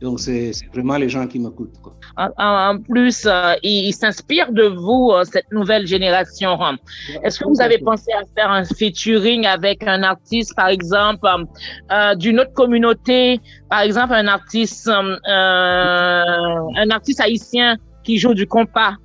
Donc, 0.00 0.18
c'est 0.18 0.50
vraiment 0.74 0.96
les 0.96 1.08
gens 1.08 1.28
qui 1.28 1.38
m'écoutent. 1.38 1.76
En, 2.16 2.76
plus, 2.78 3.24
euh, 3.24 3.54
ils 3.62 3.92
s'inspirent 3.92 4.50
de 4.50 4.64
vous, 4.64 5.12
euh, 5.12 5.22
cette 5.22 5.50
nouvelle 5.52 5.86
génération. 5.86 6.58
Est-ce 7.22 7.38
que 7.38 7.48
vous 7.48 7.60
avez 7.60 7.78
pensé 7.78 8.10
à 8.12 8.22
faire 8.34 8.50
un 8.50 8.64
featuring 8.64 9.46
avec 9.46 9.86
un 9.86 10.02
artiste, 10.02 10.56
par 10.56 10.68
exemple, 10.68 11.24
euh, 11.92 12.16
d'une 12.16 12.40
autre 12.40 12.52
communauté, 12.52 13.40
par 13.70 13.82
exemple, 13.82 14.14
un 14.14 14.26
artiste, 14.26 14.88
un 14.88 16.90
artiste 16.90 17.20
haïtien 17.20 17.76
qui 18.02 18.18
joue 18.18 18.34
du 18.34 18.48
compas? 18.48 18.96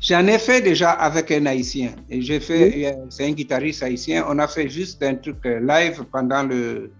J'en 0.00 0.26
ai 0.26 0.38
fait 0.38 0.60
déjà 0.60 0.90
avec 0.90 1.30
un 1.30 1.46
haïtien. 1.46 1.90
Et 2.10 2.20
j'ai 2.20 2.40
fait, 2.40 2.96
c'est 3.10 3.26
un 3.26 3.32
guitariste 3.32 3.82
haïtien. 3.82 4.24
On 4.28 4.38
a 4.38 4.48
fait 4.48 4.68
juste 4.68 5.02
un 5.02 5.14
truc 5.14 5.38
euh, 5.46 5.60
live 5.60 6.04
pendant 6.12 6.42
le, 6.42 6.90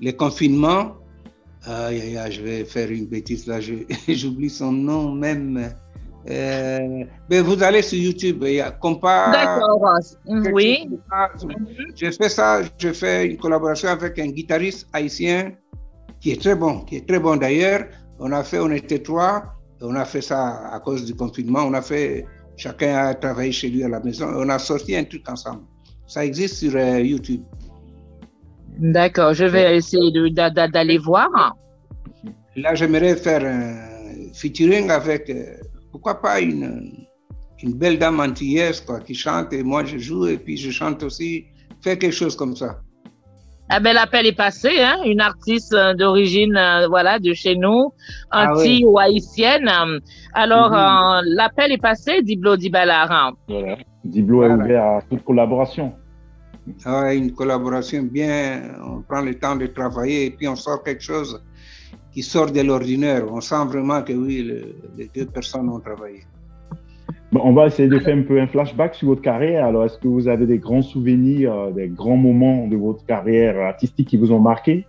le 0.00 0.12
confinement. 0.12 0.94
Aïe, 1.64 2.16
aïe, 2.16 2.32
je 2.32 2.42
vais 2.42 2.64
faire 2.64 2.90
une 2.90 3.06
bêtise 3.06 3.46
là, 3.46 3.58
j'oublie 4.08 4.50
son 4.50 4.72
nom 4.72 5.12
même. 5.12 5.72
Euh, 6.30 7.04
mais 7.30 7.40
vous 7.40 7.62
allez 7.62 7.82
sur 7.82 7.98
YouTube, 7.98 8.42
il 8.46 8.54
y 8.54 8.60
a 8.60 8.70
Compas. 8.70 9.30
D'accord, 9.32 9.80
oui. 10.52 10.88
Je 11.96 12.10
fais 12.10 12.28
ça, 12.28 12.60
je 12.76 12.92
fais 12.92 13.26
une 13.26 13.38
collaboration 13.38 13.88
avec 13.88 14.18
un 14.18 14.26
guitariste 14.26 14.88
haïtien 14.92 15.52
qui 16.20 16.32
est 16.32 16.40
très 16.40 16.54
bon, 16.54 16.80
qui 16.80 16.96
est 16.96 17.08
très 17.08 17.18
bon 17.18 17.36
d'ailleurs. 17.36 17.86
On 18.18 18.32
a 18.32 18.42
fait, 18.42 18.58
on 18.58 18.70
était 18.70 18.98
trois, 18.98 19.54
on 19.80 19.94
a 19.94 20.04
fait 20.04 20.20
ça 20.20 20.68
à 20.72 20.80
cause 20.80 21.04
du 21.04 21.14
confinement. 21.14 21.60
On 21.64 21.72
a 21.74 21.82
fait, 21.82 22.26
chacun 22.58 22.96
a 22.96 23.14
travaillé 23.14 23.52
chez 23.52 23.70
lui 23.70 23.82
à 23.84 23.88
la 23.88 24.00
maison. 24.00 24.26
On 24.36 24.48
a 24.50 24.58
sorti 24.58 24.94
un 24.94 25.04
truc 25.04 25.26
ensemble. 25.28 25.62
Ça 26.06 26.24
existe 26.24 26.56
sur 26.56 26.74
euh, 26.76 27.00
YouTube. 27.00 27.42
D'accord, 28.78 29.32
je 29.32 29.44
vais 29.44 29.76
essayer 29.76 30.12
d'aller 30.12 30.98
voir. 30.98 31.56
Là, 32.56 32.74
j'aimerais 32.74 33.16
faire 33.16 33.44
un 33.44 34.32
featuring 34.34 34.90
avec, 34.90 35.30
euh, 35.30 35.56
pourquoi 35.90 36.20
pas 36.20 36.40
une, 36.40 37.06
une 37.62 37.74
belle 37.74 37.98
dame 37.98 38.20
antillaise 38.20 38.80
quoi, 38.80 39.00
qui 39.00 39.14
chante 39.14 39.52
et 39.52 39.62
moi 39.62 39.84
je 39.84 39.98
joue 39.98 40.26
et 40.26 40.38
puis 40.38 40.56
je 40.56 40.70
chante 40.70 41.02
aussi. 41.02 41.46
Faire 41.82 41.98
quelque 41.98 42.14
chose 42.14 42.36
comme 42.36 42.56
ça. 42.56 42.80
Ah 43.70 43.80
ben, 43.80 43.92
l'appel 43.92 44.26
est 44.26 44.36
passé, 44.36 44.80
hein? 44.80 44.96
une 45.04 45.20
artiste 45.20 45.74
euh, 45.74 45.92
d'origine 45.92 46.56
euh, 46.56 46.88
voilà 46.88 47.18
de 47.18 47.34
chez 47.34 47.54
nous, 47.54 47.92
ah 48.30 48.52
anti 48.54 48.84
ou 48.86 48.98
haïtienne. 48.98 49.70
Alors 50.32 50.70
mhm. 50.70 51.34
l'appel 51.34 51.72
est 51.72 51.82
passé, 51.82 52.22
Diblo 52.22 52.56
Dibala. 52.56 53.34
Voilà. 53.46 53.76
Diblo 54.04 54.44
est 54.44 54.52
ouvert 54.52 54.84
à 54.84 55.02
toute 55.02 55.22
collaboration. 55.22 55.92
Ah, 56.84 57.12
une 57.14 57.32
collaboration 57.32 58.02
bien, 58.02 58.62
on 58.84 59.02
prend 59.02 59.22
le 59.22 59.34
temps 59.34 59.56
de 59.56 59.66
travailler 59.66 60.26
et 60.26 60.30
puis 60.30 60.48
on 60.48 60.56
sort 60.56 60.82
quelque 60.82 61.02
chose 61.02 61.42
qui 62.12 62.22
sort 62.22 62.50
de 62.50 62.60
l'ordinaire. 62.60 63.24
On 63.30 63.40
sent 63.40 63.64
vraiment 63.66 64.02
que 64.02 64.12
oui, 64.12 64.50
les 64.96 65.10
deux 65.14 65.26
personnes 65.26 65.68
ont 65.68 65.80
travaillé. 65.80 66.22
On 67.32 67.52
va 67.52 67.66
essayer 67.66 67.88
de 67.88 67.98
faire 67.98 68.16
un 68.16 68.22
peu 68.22 68.40
un 68.40 68.46
flashback 68.46 68.94
sur 68.94 69.08
votre 69.08 69.22
carrière. 69.22 69.66
Alors, 69.66 69.84
est-ce 69.84 69.98
que 69.98 70.08
vous 70.08 70.28
avez 70.28 70.46
des 70.46 70.58
grands 70.58 70.82
souvenirs, 70.82 71.52
euh, 71.52 71.70
des 71.70 71.88
grands 71.88 72.16
moments 72.16 72.66
de 72.66 72.76
votre 72.76 73.04
carrière 73.04 73.58
artistique 73.60 74.08
qui 74.08 74.16
vous 74.16 74.32
ont 74.32 74.40
marqué? 74.40 74.86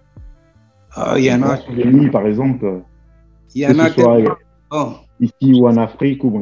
Ah, 0.91 1.15
Il 1.17 1.25
y 1.25 1.33
en 1.33 1.41
a. 1.43 1.57
Souvenirs, 1.57 2.11
par 2.11 2.25
exemple. 2.25 2.81
Il 3.53 3.61
y 3.61 3.67
en 3.67 3.79
a. 3.79 3.89
Ici 5.19 5.53
ou 5.53 5.67
en 5.67 5.75
Afrique 5.75 6.23
ou 6.23 6.41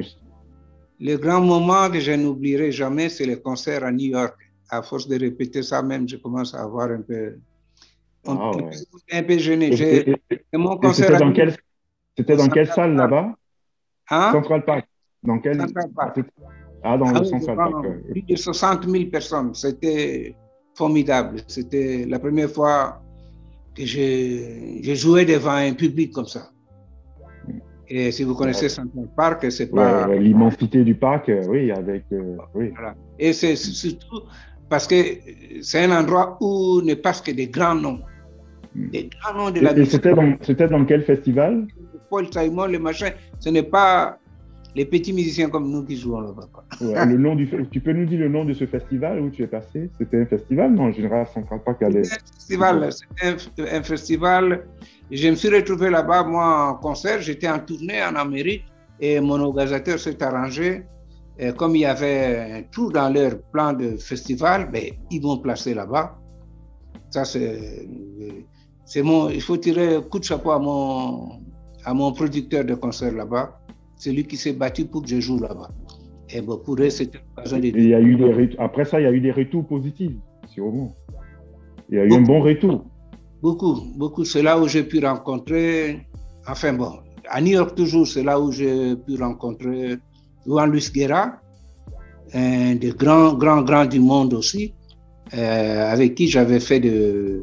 Le 0.99 1.15
grand 1.15 1.41
moment 1.41 1.89
que 1.89 1.99
je 1.99 2.11
n'oublierai 2.11 2.71
jamais, 2.71 3.09
c'est 3.09 3.25
le 3.25 3.37
concert 3.37 3.83
à 3.83 3.91
New 3.91 4.11
York 4.11 4.35
à 4.69 4.81
force 4.81 5.07
de 5.07 5.17
répéter 5.17 5.63
ça 5.63 5.81
même, 5.81 6.07
je 6.07 6.17
commence 6.17 6.53
à 6.53 6.61
avoir 6.61 6.91
un 6.91 7.01
peu, 7.01 7.37
ah, 8.27 8.51
un, 9.11 9.23
peu 9.23 9.37
gêné. 9.37 9.75
C'était 9.75 10.15
dans, 10.51 11.31
quelle, 11.31 11.55
dans 12.17 12.49
quelle 12.49 12.67
salle 12.67 12.95
là-bas? 12.95 13.33
Hein? 14.09 14.31
Central 14.33 14.65
Park. 14.65 14.87
Dans 15.27 15.39
quel... 15.39 15.61
Ah, 16.83 16.97
dans 16.97 17.11
le 17.11 17.19
ah 17.19 17.25
Central 17.25 17.57
Park. 17.57 17.85
Plus 18.11 18.21
de 18.21 18.35
60 18.35 18.87
000 18.89 19.05
personnes. 19.11 19.53
C'était 19.53 20.35
formidable. 20.73 21.41
C'était 21.47 22.05
la 22.07 22.17
première 22.17 22.49
fois 22.49 23.01
que 23.75 23.85
je, 23.85 24.93
jouais 24.93 25.25
devant 25.25 25.57
un 25.69 25.73
public 25.73 26.13
comme 26.13 26.27
ça. 26.27 26.49
Et 27.89 28.11
si 28.11 28.23
vous 28.23 28.35
connaissez 28.35 28.69
Central 28.69 29.09
Park, 29.15 29.51
c'est 29.51 29.67
pas. 29.67 30.07
L'immensité 30.15 30.83
du 30.83 30.95
parc, 30.95 31.29
euh, 31.29 31.43
oui, 31.47 31.71
avec. 31.71 32.03
Euh, 32.11 32.37
oui. 32.53 32.73
Et 33.17 33.33
c'est 33.33 33.55
surtout 33.55 34.23
parce 34.69 34.87
que 34.87 34.95
c'est 35.61 35.83
un 35.85 35.91
endroit 35.97 36.37
où 36.41 36.81
ne 36.81 36.95
passent 36.95 37.21
que 37.21 37.31
des 37.31 37.47
grands 37.47 37.75
noms. 37.75 37.99
Hmm. 38.75 38.89
Des 38.89 39.09
grands 39.09 39.37
noms 39.37 39.51
de 39.51 39.61
la 39.61 39.73
musique. 39.73 40.01
C'était 40.41 40.67
dans, 40.67 40.85
quel 40.85 41.03
festival? 41.03 41.65
Paul 42.09 42.27
Simon, 42.31 42.67
le 42.67 42.79
machin. 42.79 43.11
Ce 43.39 43.49
n'est 43.49 43.63
pas 43.63 44.19
les 44.77 44.85
petits 44.85 45.11
musiciens 45.11 45.49
comme 45.49 45.69
nous 45.71 45.83
qui 45.83 45.97
jouons 45.97 46.21
là-bas. 46.21 46.47
le 46.79 47.17
nom 47.17 47.35
du, 47.35 47.49
tu 47.71 47.79
peux 47.81 47.93
nous 47.93 48.05
dire 48.05 48.19
le 48.19 48.29
nom 48.29 48.45
de 48.45 48.53
ce 48.53 48.67
festival 48.67 49.19
où 49.19 49.29
tu 49.31 49.41
es 49.41 49.47
passé? 49.47 49.89
C'était 49.97 50.21
un 50.21 50.25
festival, 50.27 50.73
non 50.73 50.83
En 50.83 50.91
général, 50.91 51.25
Central 51.33 51.61
Park 51.65 51.81
allait. 51.81 52.03
C'était 52.03 52.63
un 52.63 52.77
festival. 52.77 52.89
C'était 52.93 53.71
un, 53.77 53.83
festival. 53.83 54.67
Je 55.11 55.27
me 55.29 55.35
suis 55.35 55.49
retrouvé 55.49 55.89
là-bas, 55.89 56.23
moi, 56.23 56.69
en 56.69 56.75
concert. 56.75 57.19
J'étais 57.21 57.49
en 57.49 57.59
tournée 57.59 58.03
en 58.03 58.15
Amérique 58.15 58.65
et 58.99 59.19
mon 59.19 59.39
organisateur 59.39 59.99
s'est 59.99 60.21
arrangé 60.21 60.83
comme 61.55 61.75
il 61.75 61.81
y 61.81 61.85
avait 61.85 62.51
un 62.51 62.63
trou 62.71 62.91
dans 62.91 63.09
leur 63.09 63.39
plan 63.51 63.73
de 63.73 63.97
festival, 63.97 64.71
ben, 64.71 64.91
ils 65.11 65.21
vont 65.21 65.37
placer 65.37 65.73
là-bas. 65.75 66.17
Ça, 67.11 67.25
c'est, 67.25 67.87
c'est 68.85 69.03
mon, 69.03 69.29
il 69.29 69.41
faut 69.41 69.57
tirer 69.57 69.95
un 69.97 70.01
coup 70.01 70.17
de 70.17 70.23
chapeau 70.23 70.51
à 70.51 70.59
mon, 70.59 71.29
à 71.85 71.93
mon 71.93 72.11
producteur 72.11 72.65
de 72.65 72.73
concert 72.73 73.13
là-bas. 73.13 73.59
C'est 73.97 74.11
lui 74.11 74.23
qui 74.25 74.37
s'est 74.37 74.53
battu 74.53 74.85
pour 74.85 75.01
que 75.01 75.09
je 75.09 75.19
joue 75.19 75.39
là-bas. 75.39 75.69
Et 76.29 76.41
bon, 76.41 76.57
pour 76.57 76.75
eux, 76.79 76.89
c'était 76.89 77.19
il 77.51 77.87
y 77.87 77.93
a 77.93 78.01
eu 78.01 78.15
des 78.15 78.55
Après 78.59 78.85
ça, 78.85 78.99
il 78.99 79.03
y 79.03 79.07
a 79.07 79.11
eu 79.11 79.21
des 79.21 79.31
retours 79.31 79.65
positifs, 79.65 80.11
sûrement. 80.47 80.93
Il 81.89 81.97
y 81.97 81.99
a 81.99 82.05
eu 82.05 82.13
un 82.13 82.21
bon 82.21 82.41
retour. 82.41 82.85
Beaucoup, 83.41 83.75
beaucoup. 83.95 84.25
C'est 84.25 84.41
là 84.41 84.59
où 84.59 84.67
j'ai 84.67 84.83
pu 84.83 84.99
rencontrer, 85.05 86.05
enfin 86.47 86.73
bon, 86.73 86.91
à 87.29 87.39
New 87.39 87.51
York 87.51 87.75
toujours, 87.75 88.07
c'est 88.07 88.23
là 88.23 88.39
où 88.39 88.51
j'ai 88.51 88.95
pu 88.95 89.15
rencontrer 89.15 89.97
Juan 90.45 90.69
Luis 90.71 90.89
Guerra, 90.93 91.39
un 92.33 92.75
des 92.75 92.91
grands, 92.91 93.33
grands, 93.33 93.61
grands 93.61 93.85
du 93.85 93.99
monde 93.99 94.33
aussi, 94.33 94.73
euh, 95.33 95.91
avec 95.91 96.15
qui 96.15 96.27
j'avais 96.27 96.59
fait 96.59 96.79
de. 96.79 97.41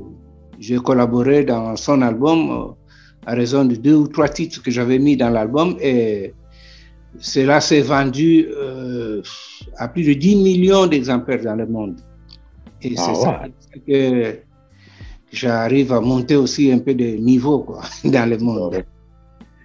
J'ai 0.59 0.77
collaboré 0.77 1.45
dans 1.45 1.75
son 1.77 2.03
album 2.03 2.51
euh, 2.51 2.65
à 3.27 3.35
raison 3.35 3.65
de 3.65 3.77
deux 3.77 3.95
ou 3.95 4.09
trois 4.09 4.29
titres 4.29 4.63
que 4.63 4.71
j'avais 4.71 4.99
mis 4.99 5.17
dans 5.17 5.31
l'album 5.31 5.77
et 5.81 6.33
cela 7.19 7.61
s'est 7.61 7.83
vendu 7.83 8.47
euh, 8.57 9.23
à 9.77 9.89
plus 9.89 10.05
de 10.05 10.13
10 10.15 10.37
millions 10.37 10.87
d'exemplaires 10.87 11.43
dans 11.43 11.57
le 11.57 11.67
monde. 11.67 11.97
Et 12.83 12.97
c'est 12.97 13.11
ah 13.11 13.15
ça 13.15 13.43
que 13.87 14.37
j'arrive 15.33 15.93
à 15.93 16.01
monter 16.01 16.37
aussi 16.37 16.71
un 16.71 16.79
peu 16.79 16.95
de 16.95 17.17
niveau 17.17 17.61
quoi, 17.61 17.83
dans 18.05 18.29
le 18.29 18.39
monde. 18.39 18.85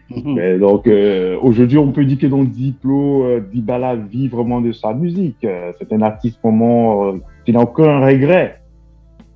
Mhm. 0.09 0.57
donc, 0.59 0.87
euh, 0.87 1.37
aujourd'hui, 1.41 1.77
on 1.77 1.91
peut 1.91 2.03
dire 2.03 2.17
que 2.17 2.27
dans 2.27 2.43
Diplo, 2.43 3.25
euh, 3.25 3.41
Dibala 3.53 3.95
vit 3.95 4.27
vraiment 4.27 4.59
de 4.59 4.71
sa 4.71 4.93
musique. 4.93 5.37
Euh, 5.43 5.71
c'est 5.77 5.93
un 5.93 6.01
artiste 6.01 6.39
vraiment 6.43 7.13
qui 7.45 7.53
n'a 7.53 7.61
aucun 7.61 7.99
regret, 7.99 8.59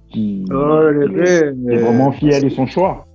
qui, 0.10 0.46
oh, 0.52 0.82
est, 1.24 1.52
vraiment 1.52 2.12
fier 2.12 2.42
de 2.42 2.50
son 2.50 2.66
choix. 2.66 3.06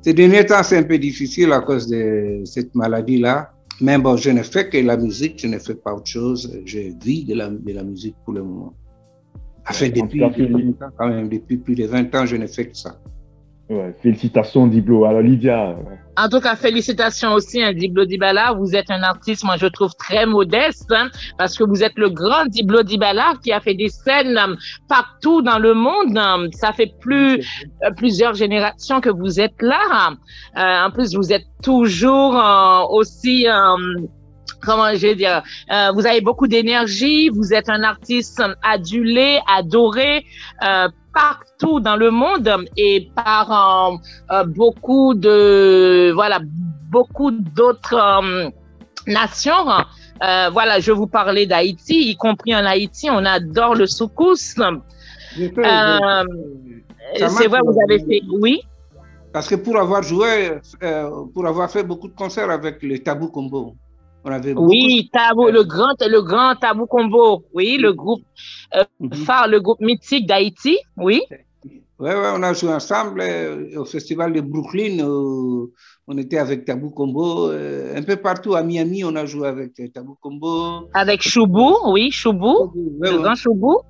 Ces 0.00 0.14
derniers 0.14 0.46
temps, 0.46 0.62
c'est 0.62 0.78
un 0.78 0.82
peu 0.82 0.98
difficile 0.98 1.52
à 1.52 1.60
cause 1.60 1.86
de 1.86 2.40
cette 2.44 2.74
maladie-là. 2.74 3.50
Mais 3.82 3.98
bon, 3.98 4.16
je 4.16 4.30
ne 4.30 4.42
fais 4.42 4.68
que 4.68 4.78
la 4.78 4.96
musique, 4.96 5.40
je 5.40 5.48
ne 5.48 5.58
fais 5.58 5.74
pas 5.74 5.92
autre 5.92 6.06
chose. 6.06 6.60
Je 6.64 6.78
vis 7.04 7.24
de 7.24 7.34
la, 7.34 7.48
de 7.50 7.72
la 7.72 7.82
musique 7.82 8.16
pour 8.24 8.34
le 8.34 8.42
moment. 8.42 8.74
Enfin, 9.68 9.88
depuis, 9.88 10.22
quand 10.98 11.08
même, 11.08 11.28
depuis 11.28 11.56
plus 11.56 11.74
de 11.74 11.86
20 11.86 12.14
ans, 12.14 12.26
je 12.26 12.36
ne 12.36 12.46
fais 12.46 12.66
que 12.68 12.76
ça 12.76 12.98
félicitations 14.00 14.66
Diblo. 14.66 15.04
Alors 15.04 15.22
Lydia. 15.22 15.76
En 16.18 16.28
tout 16.28 16.40
cas, 16.40 16.56
félicitations 16.56 17.32
aussi, 17.32 17.62
hein, 17.62 17.72
Diblo 17.72 18.04
Dibala. 18.04 18.52
Vous 18.52 18.76
êtes 18.76 18.90
un 18.90 19.02
artiste, 19.02 19.44
moi 19.44 19.56
je 19.56 19.66
trouve 19.66 19.94
très 19.94 20.26
modeste, 20.26 20.92
hein, 20.92 21.08
parce 21.38 21.56
que 21.56 21.64
vous 21.64 21.82
êtes 21.82 21.96
le 21.96 22.10
grand 22.10 22.44
Diblo 22.46 22.82
Dibala 22.82 23.34
qui 23.42 23.50
a 23.50 23.60
fait 23.60 23.74
des 23.74 23.88
scènes 23.88 24.36
euh, 24.36 24.54
partout 24.88 25.40
dans 25.40 25.58
le 25.58 25.72
monde. 25.72 26.18
Hein. 26.18 26.48
Ça 26.52 26.72
fait 26.72 26.92
plus 27.00 27.40
euh, 27.82 27.90
plusieurs 27.96 28.34
générations 28.34 29.00
que 29.00 29.08
vous 29.08 29.40
êtes 29.40 29.60
là. 29.62 30.12
Euh, 30.58 30.86
en 30.86 30.90
plus, 30.90 31.14
vous 31.14 31.32
êtes 31.32 31.46
toujours 31.62 32.34
aussi 32.90 33.46
comment 34.60 34.94
je 34.94 35.06
vais 35.08 35.14
dire, 35.14 35.42
vous 35.94 36.06
avez 36.06 36.20
beaucoup 36.20 36.46
d'énergie, 36.46 37.28
vous 37.28 37.52
êtes 37.52 37.68
un 37.68 37.82
artiste 37.82 38.42
adulé, 38.62 39.40
adoré 39.48 40.24
euh, 40.62 40.88
partout 41.12 41.80
dans 41.80 41.96
le 41.96 42.10
monde 42.10 42.50
et 42.76 43.10
par 43.14 43.50
euh, 43.50 43.96
euh, 44.30 44.44
beaucoup 44.44 45.14
de 45.14 46.12
voilà 46.14 46.40
beaucoup 46.90 47.30
d'autres 47.30 47.94
euh, 47.94 48.50
nations. 49.06 49.66
voilà, 50.52 50.80
je 50.80 50.92
vous 50.92 51.06
parlais 51.06 51.46
d'Haïti, 51.46 52.10
y 52.10 52.16
compris 52.16 52.54
en 52.54 52.64
Haïti, 52.64 53.08
on 53.10 53.24
adore 53.24 53.74
le 53.74 53.86
soukous. 53.86 54.54
c'est 55.36 55.52
vrai, 57.48 57.60
vous 57.64 57.78
avez 57.84 57.98
fait, 57.98 58.22
oui. 58.30 58.62
Parce 59.32 59.48
que 59.48 59.54
pour 59.54 59.78
avoir 59.78 60.02
joué, 60.02 60.52
pour 61.34 61.46
avoir 61.46 61.70
fait 61.70 61.82
beaucoup 61.82 62.08
de 62.08 62.14
concerts 62.14 62.50
avec 62.50 62.82
le 62.82 62.98
Tabou 62.98 63.28
Combo, 63.28 63.74
oui, 64.24 65.10
tabou, 65.12 65.48
le 65.48 65.64
grand, 65.64 65.94
le 66.00 66.22
grand 66.22 66.54
Tabou 66.54 66.86
Combo, 66.86 67.44
oui, 67.54 67.76
le 67.78 67.92
groupe 67.92 68.22
euh, 68.74 68.84
mhm. 69.00 69.14
phare, 69.14 69.48
le 69.48 69.60
groupe 69.60 69.80
mythique 69.80 70.26
d'Haïti, 70.26 70.78
oui. 70.96 71.22
Oui, 71.98 72.08
ouais, 72.08 72.32
on 72.34 72.42
a 72.42 72.52
joué 72.52 72.72
ensemble 72.72 73.20
euh, 73.20 73.78
au 73.78 73.84
festival 73.84 74.32
de 74.32 74.40
Brooklyn. 74.40 74.98
on 75.04 76.18
était 76.18 76.38
avec 76.38 76.64
Tabou 76.64 76.90
Combo. 76.90 77.50
Euh, 77.50 77.96
un 77.96 78.02
peu 78.02 78.16
partout 78.16 78.54
à 78.54 78.62
Miami, 78.62 79.04
on 79.04 79.14
a 79.14 79.24
joué 79.24 79.46
avec 79.46 79.80
Tabou 79.92 80.16
Combo. 80.20 80.88
Avec 80.94 81.22
Choubou, 81.22 81.76
oui, 81.92 82.10
Choubou, 82.10 82.72
le 83.00 83.18
grand 83.18 83.34
Choubou. 83.34 83.80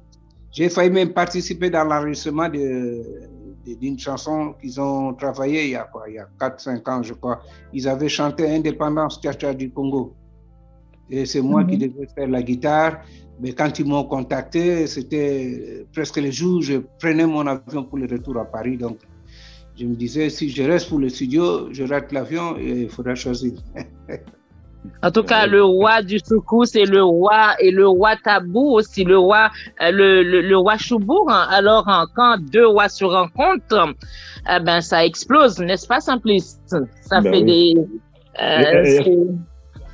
J'ai 0.51 0.69
failli 0.69 0.91
même 0.91 1.15
participer 1.15 1.71
dans 1.71 1.85
l'enregistrement 1.85 2.51
de, 2.51 3.03
d'une 3.65 3.99
chanson 3.99 4.55
qu'ils 4.61 4.81
ont 4.81 5.15
travaillé 5.15 5.65
il 5.65 5.71
y 5.71 5.77
a 5.77 5.85
quoi, 5.85 6.05
il 6.09 6.15
y 6.15 6.19
a 6.19 6.29
4-5 6.39 6.91
ans, 6.91 7.03
je 7.03 7.15
crois. 7.15 7.41
Ils 7.73 7.89
avaient 7.89 8.09
chanté 8.09 8.47
Indépendance 8.55 9.21
Tcha 9.23 9.55
du 9.55 9.71
Congo. 9.71 10.15
Et 11.13 11.27
c'est 11.27 11.43
moi 11.43 11.63
qui 11.65 11.77
mhm. 11.77 11.83
devais 11.83 12.09
faire 12.15 12.29
la 12.29 12.43
guitare. 12.43 13.03
Mais 13.41 13.53
quand 13.53 13.79
ils 13.79 13.85
m'ont 13.85 14.05
contacté, 14.05 14.87
c'était 14.87 15.85
presque 15.93 16.17
le 16.17 16.31
jour 16.31 16.59
où 16.59 16.63
je 16.63 16.79
prenais 17.01 17.27
mon 17.27 17.47
avion 17.47 17.85
pour 17.85 17.99
le 17.99 18.07
retour 18.07 18.39
à 18.39 18.47
Paris. 18.47 18.79
Donc, 18.79 18.99
je 19.79 19.85
me 19.85 19.95
disais, 19.95 20.31
si 20.31 20.49
je 20.49 20.63
reste 20.63 20.89
pour 20.89 20.99
le 20.99 21.11
studio, 21.11 21.73
je 21.73 21.85
rate 21.85 22.13
l'avion 22.13 22.57
et 22.59 22.83
il 22.83 22.89
faudra 22.89 23.15
choisir. 23.15 23.53
En 25.03 25.11
tout 25.11 25.23
cas, 25.23 25.47
le 25.47 25.63
roi 25.63 26.03
du 26.03 26.19
soukous 26.19 26.65
c'est 26.65 26.87
le 26.87 27.05
roi 27.05 27.55
et 27.61 27.71
le 27.71 27.87
roi 27.87 28.17
tabou 28.17 28.73
aussi, 28.73 29.05
le 29.05 29.17
roi, 29.17 29.49
euh, 29.81 29.93
le, 29.93 30.23
le, 30.23 30.57
roi 30.57 30.77
Choubourg. 30.77 31.31
Alors, 31.31 31.87
quand 32.17 32.39
deux 32.39 32.67
rois 32.67 32.89
se 32.89 33.05
rencontrent, 33.05 33.95
eh 34.51 34.61
ben, 34.61 34.81
ça 34.81 35.05
explose, 35.05 35.61
n'est-ce 35.61 35.87
pas, 35.87 36.01
Simplice? 36.01 36.59
Ça 36.67 37.21
ben 37.21 37.33
fait 37.33 37.43
des, 37.43 37.75
euh, 38.43 39.25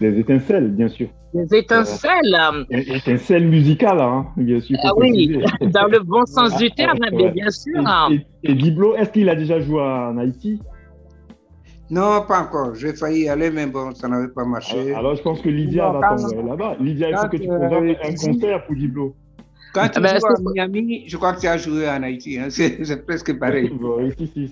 des 0.01 0.18
étincelles, 0.18 0.70
bien 0.70 0.88
sûr. 0.88 1.09
Des 1.34 1.59
étincelles. 1.59 2.36
Des 2.70 2.96
étincelles 2.96 3.46
musicales, 3.46 4.01
hein, 4.01 4.26
bien 4.36 4.61
sûr. 4.61 4.76
Ah 4.82 4.92
oui, 4.96 5.42
dans 5.61 5.86
le 5.86 6.01
bon 6.01 6.24
sens 6.26 6.57
du 6.57 6.70
terme, 6.70 6.99
bien 7.32 7.51
sûr. 7.51 7.82
Et, 8.11 8.26
et 8.44 8.55
Diblo, 8.55 8.94
est-ce 8.96 9.11
qu'il 9.11 9.28
a 9.28 9.34
déjà 9.34 9.61
joué 9.61 9.80
en 9.80 10.16
Haïti 10.18 10.61
non, 11.90 12.20
pas 12.26 12.42
encore. 12.42 12.74
J'ai 12.74 12.92
failli 12.92 13.22
y 13.22 13.28
aller, 13.28 13.51
mais 13.51 13.66
bon, 13.66 13.94
ça 13.94 14.09
n'avait 14.09 14.28
pas 14.28 14.44
marché. 14.44 14.94
Alors, 14.94 15.14
je 15.14 15.22
pense 15.22 15.40
que 15.40 15.49
Lydia 15.49 15.90
va 15.90 16.16
tomber 16.16 16.42
là-bas. 16.42 16.76
Lydia, 16.80 17.11
il 17.11 17.16
faut 17.16 17.28
que 17.28 17.36
tu 17.38 17.46
programmes 17.46 17.88
un 17.88 18.14
concert 18.14 18.66
pour 18.66 18.76
Diblo. 18.76 19.16
Quand 19.74 19.88
tu 19.88 19.99
ah 19.99 20.01
ben, 20.01 20.18
joues 20.18 20.26
à 20.26 20.53
Miami, 20.53 21.05
je 21.07 21.16
crois 21.16 21.34
que 21.34 21.40
tu 21.40 21.46
as 21.46 21.57
joué 21.57 21.88
en 21.88 22.03
Haïti. 22.03 22.38
Hein. 22.38 22.46
C'est 22.51 23.07
presque 23.07 23.38
pareil. 23.38 23.70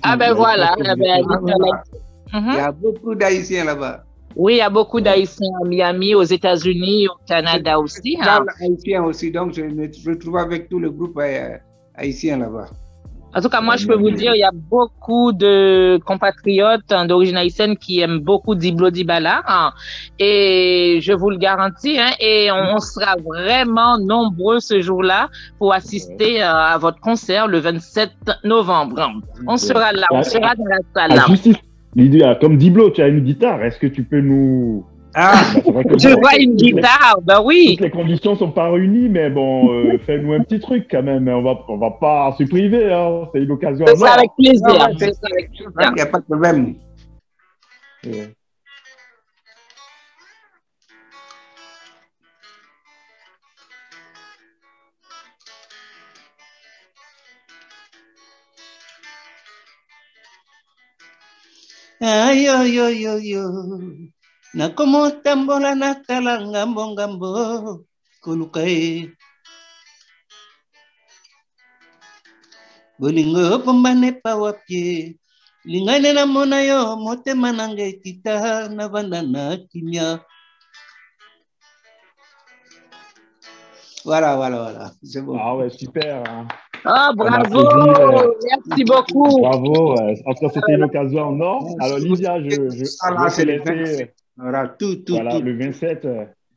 ah 0.03 0.16
ben 0.16 0.34
voilà. 0.34 0.74
Ah 0.78 0.94
ben, 0.97 1.24
il 2.32 2.55
y 2.55 2.59
a 2.59 2.72
beaucoup 2.72 3.14
d'Haïtiens 3.14 3.64
là-bas. 3.64 4.05
Oui, 4.37 4.55
il 4.55 4.59
y 4.59 4.61
a 4.61 4.68
beaucoup 4.68 5.01
d'Haïtiens 5.01 5.49
à 5.64 5.66
Miami, 5.66 6.14
aux 6.14 6.22
États-Unis, 6.22 7.09
au 7.09 7.16
Canada 7.26 7.78
aussi. 7.78 8.18
Hein. 8.20 8.45
Haïtiens 8.61 9.03
aussi, 9.03 9.30
donc 9.30 9.55
je 9.55 9.62
me 9.62 9.89
retrouve 10.11 10.37
avec 10.37 10.68
tout 10.68 10.78
le 10.78 10.91
groupe 10.91 11.18
euh, 11.18 11.57
haïtien 11.95 12.37
là-bas. 12.37 12.66
En 13.34 13.41
tout 13.41 13.49
cas, 13.49 13.61
moi, 13.61 13.76
je 13.76 13.87
peux 13.87 13.97
vous 13.97 14.11
dire, 14.11 14.34
il 14.34 14.41
y 14.41 14.45
a 14.45 14.51
beaucoup 14.53 15.32
de 15.32 15.99
compatriotes 16.07 16.91
hein, 16.91 17.05
d'origine 17.05 17.37
haïtienne 17.37 17.76
qui 17.76 18.01
aiment 18.01 18.20
beaucoup 18.20 18.55
Diblo 18.55 18.89
Dibala. 18.91 19.43
Hein, 19.47 19.72
et 20.18 21.01
je 21.03 21.12
vous 21.12 21.28
le 21.28 21.37
garantis, 21.37 21.99
hein, 21.99 22.12
et 22.18 22.51
on, 22.51 22.78
sera 22.78 23.16
vraiment 23.22 23.99
nombreux 23.99 24.61
ce 24.61 24.80
jour-là 24.80 25.28
pour 25.59 25.74
assister 25.74 26.43
euh, 26.43 26.51
à 26.51 26.78
votre 26.78 27.01
concert 27.01 27.47
le 27.47 27.59
27 27.59 28.11
novembre. 28.45 29.11
On 29.47 29.57
sera 29.57 29.93
là, 29.93 30.07
on 30.12 30.22
sera 30.22 30.55
dans 30.55 30.64
la 30.64 30.78
salle. 30.95 31.57
Lydia, 31.97 32.34
comme 32.34 32.59
Diblo, 32.59 32.90
tu 32.90 33.01
as 33.01 33.09
une 33.09 33.20
guitare. 33.20 33.64
Est-ce 33.64 33.78
que 33.78 33.86
tu 33.86 34.05
peux 34.05 34.20
nous 34.20 34.84
ah, 35.18 35.40
bah, 35.64 35.80
je 35.99 36.11
vois 36.11 36.36
une 36.38 36.57
guitare, 36.57 37.20
bah 37.22 37.40
oui. 37.42 37.76
Toutes 37.78 37.86
les 37.86 37.90
conditions 37.90 38.36
sont 38.36 38.51
pas 38.51 38.70
réunies, 38.70 39.09
mais 39.09 39.30
bon, 39.30 39.72
euh, 39.72 39.97
fais-nous 40.07 40.34
un 40.34 40.40
petit 40.40 40.61
truc 40.61 40.88
quand 40.90 41.03
même. 41.03 41.26
On 41.26 41.40
va, 41.40 41.59
on 41.68 41.78
va 41.78 41.90
pas 41.92 42.36
se 42.38 42.44
priver, 42.44 42.92
hein. 42.92 43.26
c'est 43.32 43.42
une 43.42 43.51
occasion. 43.51 43.86
C'est 43.88 43.97
ça 43.97 44.12
avec 44.12 44.30
plaisir. 44.36 44.90
Il 45.01 45.94
n'y 45.94 46.03
a 46.03 46.07
pas 46.07 46.18
de 46.18 46.24
problème. 46.24 46.74
Aïe, 62.01 62.49
aïe, 62.49 62.80
aïe, 62.80 63.07
aïe, 63.09 63.36
nakomo 64.55 65.01
tambola 65.24 65.72
natala 65.74 66.32
ngambo 66.44 66.82
ngambo 66.92 67.28
koluka 68.22 68.61
ye 68.68 69.09
bolingo 73.01 73.40
obombane 73.55 74.09
pawa 74.22 74.51
pie 74.64 75.16
lingai 75.70 75.99
nde 76.01 76.11
namona 76.16 76.59
yo 76.68 76.78
motema 77.05 77.49
nanga 77.53 77.84
etita 77.92 78.34
navanda 78.76 79.20
na 79.32 79.42
kimia 79.68 80.09
Voilà, 84.07 84.36
voilà, 84.36 84.59
voilà. 84.62 84.92
C'est 85.03 85.20
bon. 85.20 85.36
Ah 85.36 85.57
ouais, 85.57 85.68
super. 85.68 86.22
Hein. 86.28 86.47
Ah, 86.85 87.11
bravo. 87.14 87.61
Euh, 87.61 88.33
Merci 88.51 88.85
beaucoup. 88.85 89.41
Bravo. 89.41 89.95
En 89.95 90.35
tout 90.35 90.47
cas, 90.47 90.49
c'était 90.55 90.74
une 90.74 90.85
occasion 90.85 91.22
en 91.22 91.41
or. 91.41 91.77
Alors, 91.81 91.99
Lydia, 91.99 92.41
je, 92.43 92.51
je, 92.51 92.57
je 92.57 92.74
vais 92.74 93.31
te 93.31 93.43
laisser 93.43 94.11
voilà, 94.37 94.68
tout, 94.68 94.97
tout, 94.97 95.14
voilà, 95.14 95.39
le 95.39 95.57
27. 95.57 96.07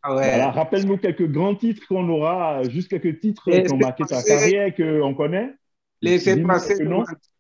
Ah 0.02 0.16
ouais. 0.16 0.44
Rappelle-nous 0.46 0.98
quelques 0.98 1.28
grands 1.30 1.56
titres 1.56 1.82
qu'on 1.88 2.08
aura, 2.10 2.64
juste 2.64 2.90
quelques 2.90 3.20
titres 3.20 3.50
qui 3.50 3.74
ont 3.74 3.78
marqué 3.78 4.04
ta 4.06 4.22
carrière 4.24 4.74
qu'on 4.76 5.14
connaît? 5.14 5.54
Laissez 6.02 6.42
passer, 6.44 6.88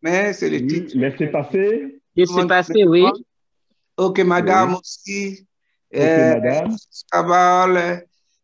mais 0.02 0.34
c'est 0.34 0.50
les 0.50 0.66
titres. 0.68 0.92
Laissez 0.98 1.28
passer. 1.28 2.02
Laissez 2.16 2.48
passer, 2.48 2.84
oui. 2.84 3.06
Ok, 3.98 4.20
madame 4.20 4.76
aussi. 4.76 5.48
Ok, 5.94 6.00
euh, 6.00 6.36
madame. 6.36 6.76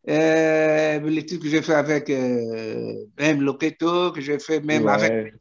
Euh, 0.08 1.00
les 1.00 1.26
trucs 1.26 1.42
que 1.42 1.48
j'ai 1.48 1.62
fait 1.62 1.74
avec 1.74 2.08
euh, 2.10 2.92
même 3.18 3.42
Loketo, 3.42 4.12
que 4.12 4.20
j'ai 4.20 4.38
fait 4.38 4.64
même 4.64 4.86
avec, 4.86 5.10
ouais. 5.10 5.32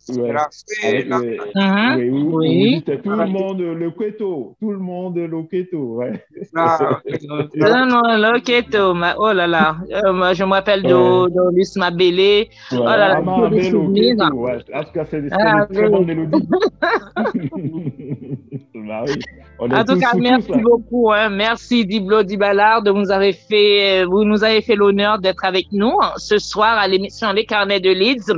avec 0.84 1.08
le, 1.08 1.38
uh 1.56 2.12
oui, 2.12 2.24
oui. 2.34 2.84
tout 2.84 3.12
le 3.12 3.28
monde 3.28 3.62
Loketo, 3.62 4.58
tout 4.60 4.72
le 4.72 4.80
monde 4.80 5.18
Loketo, 5.18 5.78
ouais. 5.78 6.26
Ah, 6.56 7.00
non, 7.56 7.86
non, 7.86 8.18
Loketo, 8.18 8.96
oh 9.20 9.34
là 9.34 9.46
là, 9.46 9.78
euh, 9.92 10.34
je 10.34 10.44
me 10.44 10.54
rappelle 10.54 10.82
de, 10.82 10.90
de 10.90 11.56
Luis 11.56 11.72
Mabélé, 11.76 12.50
oh 12.72 12.86
là 12.86 12.98
là, 12.98 13.22
ah, 13.24 13.48
des 13.50 13.70
souvenirs. 13.70 14.16
Ouais. 14.34 14.58
En 14.74 14.84
tout 14.84 14.94
cas, 14.94 15.06
c'est 15.12 15.22
ah, 15.32 15.68
très 15.72 15.90
bah, 15.90 16.00
oui. 19.06 19.20
En 19.58 19.86
tout 19.86 20.00
cas, 20.00 20.12
merci 20.16 20.52
tous, 20.52 20.60
beaucoup, 20.60 21.12
hein. 21.12 21.30
merci 21.30 21.86
Diblo 21.86 22.24
Dibalar 22.24 22.84
de 22.84 22.92
nous 22.92 23.10
avoir 23.10 23.32
fait, 23.48 24.04
vous 24.04 24.26
nous 24.26 24.44
avez 24.44 24.62
fait 24.62 24.76
l'honneur 24.76 25.20
d'être 25.20 25.46
avec 25.46 25.68
nous 25.72 25.94
ce 26.18 26.38
soir 26.38 26.78
à 26.78 26.88
l'émission 26.88 27.32
Les 27.32 27.46
Carnets 27.46 27.80
de 27.80 27.92
Leeds 27.92 28.34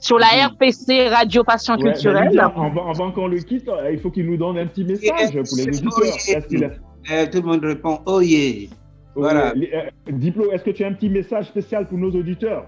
sur 0.00 0.18
la 0.18 0.26
RPC 0.48 1.08
Radio 1.08 1.44
Passion 1.44 1.76
Culturelle. 1.76 2.38
avant, 2.40 3.12
qu'on 3.12 3.26
le 3.26 3.38
quitte, 3.38 3.70
il 3.90 3.98
faut 3.98 4.10
qu'il 4.10 4.26
nous 4.26 4.36
donne 4.36 4.58
un 4.58 4.66
petit 4.66 4.84
message 4.84 5.32
pour 5.32 5.58
les 5.58 5.78
auditeurs. 5.78 6.70
Eh, 7.10 7.28
tout 7.28 7.40
le 7.42 7.46
monde 7.48 7.64
répond 7.64 8.00
Oh 8.06 8.20
yeah. 8.20 8.68
Voilà. 9.14 9.52
Euh, 9.52 9.90
Diplo, 10.10 10.50
est-ce 10.52 10.64
que 10.64 10.70
tu 10.70 10.84
as 10.84 10.88
un 10.88 10.94
petit 10.94 11.10
message 11.10 11.46
spécial 11.46 11.86
pour 11.86 11.98
nos 11.98 12.10
auditeurs? 12.10 12.66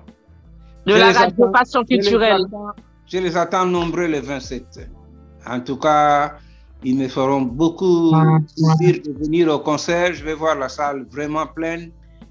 De 0.87 0.93
la 0.93 1.13
Radio 1.13 1.49
Passion 1.51 1.85
Culturelle. 1.85 2.45
Je 3.07 3.19
les 3.19 3.37
attends 3.37 3.67
nombreux 3.67 4.07
le 4.07 4.21
27. 4.21 4.91
En 5.47 5.61
tout 5.61 5.77
cas, 5.79 6.35
ils 6.85 6.97
me 6.97 7.09
feront 7.09 7.43
beaucoup 7.43 8.13
plaisir 8.81 9.03
de 9.05 9.13
venir 9.19 9.49
au 9.49 9.59
concert. 9.59 10.13
Je 10.13 10.25
vais 10.25 10.35
voir 10.35 10.57
la 10.57 10.69
salle 10.69 11.07
vraiment 11.11 11.47
pleine 11.47 11.91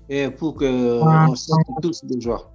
et 0.10 0.30
pour 0.30 0.56
que 0.56 1.02
on 1.02 1.36
sorte 1.36 1.68
tous 1.82 2.04
de 2.06 2.20
joie. 2.20 2.50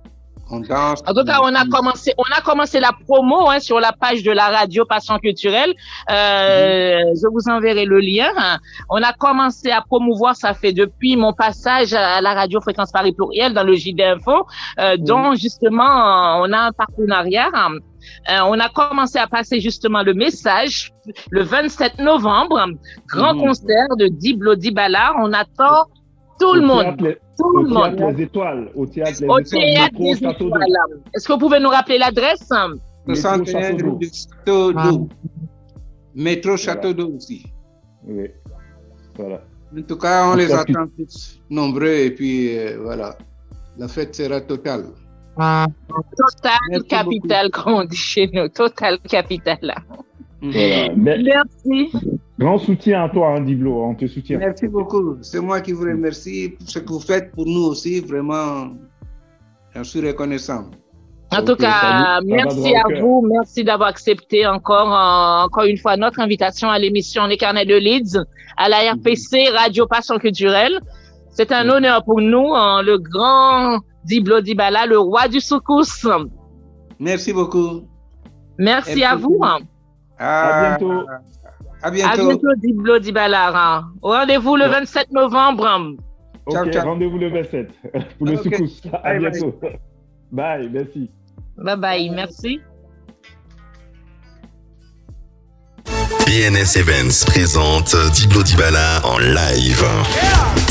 On 0.51 0.61
danse. 0.61 1.03
En 1.07 1.13
tout 1.13 1.25
cas, 1.25 1.41
on 1.43 1.55
a 1.55 1.67
commencé, 1.67 2.15
on 2.17 2.37
a 2.37 2.41
commencé 2.41 2.81
la 2.81 2.93
promo 3.07 3.51
hein, 3.51 3.61
sur 3.61 3.81
la 3.81 3.93
page 3.93 4.23
de 4.23 4.31
la 4.31 4.49
radio 4.49 4.87
Passion 4.87 5.19
Culturelle. 5.19 5.75
Euh, 6.11 6.99
mhm. 6.99 7.15
Je 7.17 7.29
vous 7.31 7.53
enverrai 7.53 7.85
le 7.85 8.01
lien. 8.01 8.31
On 8.89 9.03
a 9.03 9.13
commencé 9.13 9.71
à 9.71 9.83
promouvoir, 9.83 10.37
ça 10.37 10.55
fait 10.55 10.73
depuis 10.73 11.17
mon 11.17 11.35
passage 11.35 11.93
à 11.93 12.23
la 12.23 12.33
radio 12.33 12.63
Fréquence 12.63 12.91
Paris 12.91 13.13
Pluriel 13.13 13.53
dans 13.53 13.65
le 13.65 13.75
JD 13.75 14.01
Info, 14.01 14.47
euh, 14.79 14.97
mhm. 14.97 15.05
dont 15.05 15.35
justement 15.35 16.41
on 16.41 16.51
a 16.53 16.59
un 16.69 16.73
partenariat. 16.73 17.51
Euh, 17.55 17.79
on 18.29 18.59
a 18.59 18.69
commencé 18.69 19.19
à 19.19 19.27
passer 19.27 19.61
justement 19.61 20.03
le 20.03 20.15
message 20.15 20.93
le 21.31 21.43
27 21.43 21.99
novembre, 21.99 22.67
grand 23.07 23.35
mhm. 23.35 23.41
concert 23.41 23.97
de 23.99 24.09
Diblo 24.09 24.55
Dibala. 24.55 25.15
On 25.23 25.33
attend 25.33 25.87
tout 26.41 26.55
le 26.55 26.61
monde. 26.61 26.97
tout 27.39 27.59
le 27.59 27.69
monde. 27.69 27.97
Théâtre 27.97 28.15
des 28.15 28.23
Étoiles. 28.23 28.71
Au 28.75 28.87
Théâtre 28.87 29.21
des 29.21 29.27
au 29.27 29.41
Théâtre 29.41 29.99
des 29.99 30.11
Étoiles. 30.11 30.65
Est-ce 31.15 31.27
que 31.27 31.33
vous 31.33 31.39
pouvez 31.39 31.61
nous 31.61 31.69
rappeler 31.69 31.99
l'adresse? 31.99 32.49
61 33.07 33.77
rue 33.77 33.99
du 33.99 34.11
Château 34.13 34.73
d'eau. 34.73 35.09
Métro 36.15 36.57
Château 36.57 36.93
d'eau 36.93 37.13
aussi. 37.17 37.47
Oui. 38.07 38.29
Voilà. 39.17 39.41
En 39.77 39.83
tout 39.83 39.97
cas, 39.97 40.31
on 40.31 40.37
les 40.37 40.53
attend 40.53 40.87
tous 40.97 41.41
nombreux 41.51 41.87
et 41.87 42.11
puis 42.11 42.57
euh, 42.57 42.79
voilà. 42.83 43.17
La 43.77 43.89
fête 43.89 44.15
sera 44.15 44.41
totale. 44.41 44.87
Total 45.39 46.83
capital, 46.89 47.51
comme 47.51 47.75
on 47.75 47.85
dit 47.85 47.97
chez 47.97 48.29
nous. 48.33 48.49
Total 48.49 48.99
capital. 49.01 49.59
Voilà. 50.43 50.89
Merci. 50.97 51.93
Grand 52.39 52.59
soutien 52.59 53.05
à 53.05 53.09
toi, 53.09 53.31
Andy 53.31 53.55
Blo. 53.55 53.83
On 53.83 53.95
te 53.95 54.07
soutient. 54.07 54.39
Merci 54.39 54.69
beaucoup. 54.69 55.17
C'est 55.23 55.41
moi 55.41 55.61
qui 55.61 55.73
vous 55.73 55.85
remercie 55.85 56.51
pour 56.51 56.69
ce 56.69 56.79
que 56.79 56.89
vous 56.89 57.01
faites 57.01 57.33
pour 57.33 57.47
nous 57.47 57.65
aussi. 57.65 58.01
Vraiment, 58.01 58.71
j'en 59.75 59.85
suis 59.85 60.01
reconnaissant. 60.01 60.71
En 61.31 61.45
tout 61.45 61.57
cas, 61.57 62.21
merci 62.25 62.75
à 62.75 63.01
vous. 63.01 63.23
Merci 63.29 63.63
d'avoir 63.63 63.91
accepté 63.91 64.47
encore, 64.47 64.93
euh, 64.93 65.45
encore 65.45 65.65
une 65.65 65.77
fois 65.77 65.97
notre 65.97 66.21
invitation 66.21 66.71
à 66.71 66.79
l'émission 66.79 67.27
Les 67.27 67.37
Carnets 67.37 67.67
de 67.67 67.77
Leeds, 67.77 68.19
à 68.57 68.69
la 68.69 68.93
RPC 68.93 69.51
Radio 69.55 69.87
Passion 69.87 70.19
Culturelle. 70.19 70.81
C'est 71.31 71.53
un 71.53 71.69
honneur 71.69 72.03
pour 72.05 72.21
nous, 72.21 72.55
hein, 72.55 72.83
le 72.83 72.99
grand 72.99 73.81
Diblo 74.09 74.41
Dibala, 74.41 74.87
le 74.87 74.99
roi 74.99 75.29
du 75.29 75.39
soukous. 75.39 76.09
Merci 76.99 77.33
beaucoup. 77.35 77.87
Merci 78.59 79.05
à 79.05 79.15
vous. 79.15 79.39
Hein. 79.43 79.59
À 80.19 80.79
bientôt. 80.79 81.07
À 81.83 81.91
bientôt. 81.91 82.11
À 82.11 82.17
bientôt, 82.17 82.55
Diblo 82.57 82.99
Dibala. 82.99 83.85
Rendez-vous 84.01 84.57
le 84.57 84.65
27 84.65 85.13
novembre. 85.13 85.97
Ok, 86.47 86.75
rendez-vous 86.75 87.19
le 87.19 87.29
27 87.29 87.69
pour 88.19 88.27
le 88.27 88.39
okay. 88.39 88.57
soukous. 88.57 88.89
À 89.03 89.15
bientôt. 89.19 89.55
Bye, 90.33 90.71
merci. 90.73 91.11
Bye 91.59 91.77
bye, 91.77 92.11
merci. 92.11 92.61
BNS 96.29 96.77
Events 96.77 97.25
présente 97.25 97.97
Diblo 98.13 98.43
Dibala 98.43 99.01
en 99.03 99.17
live. 99.17 99.83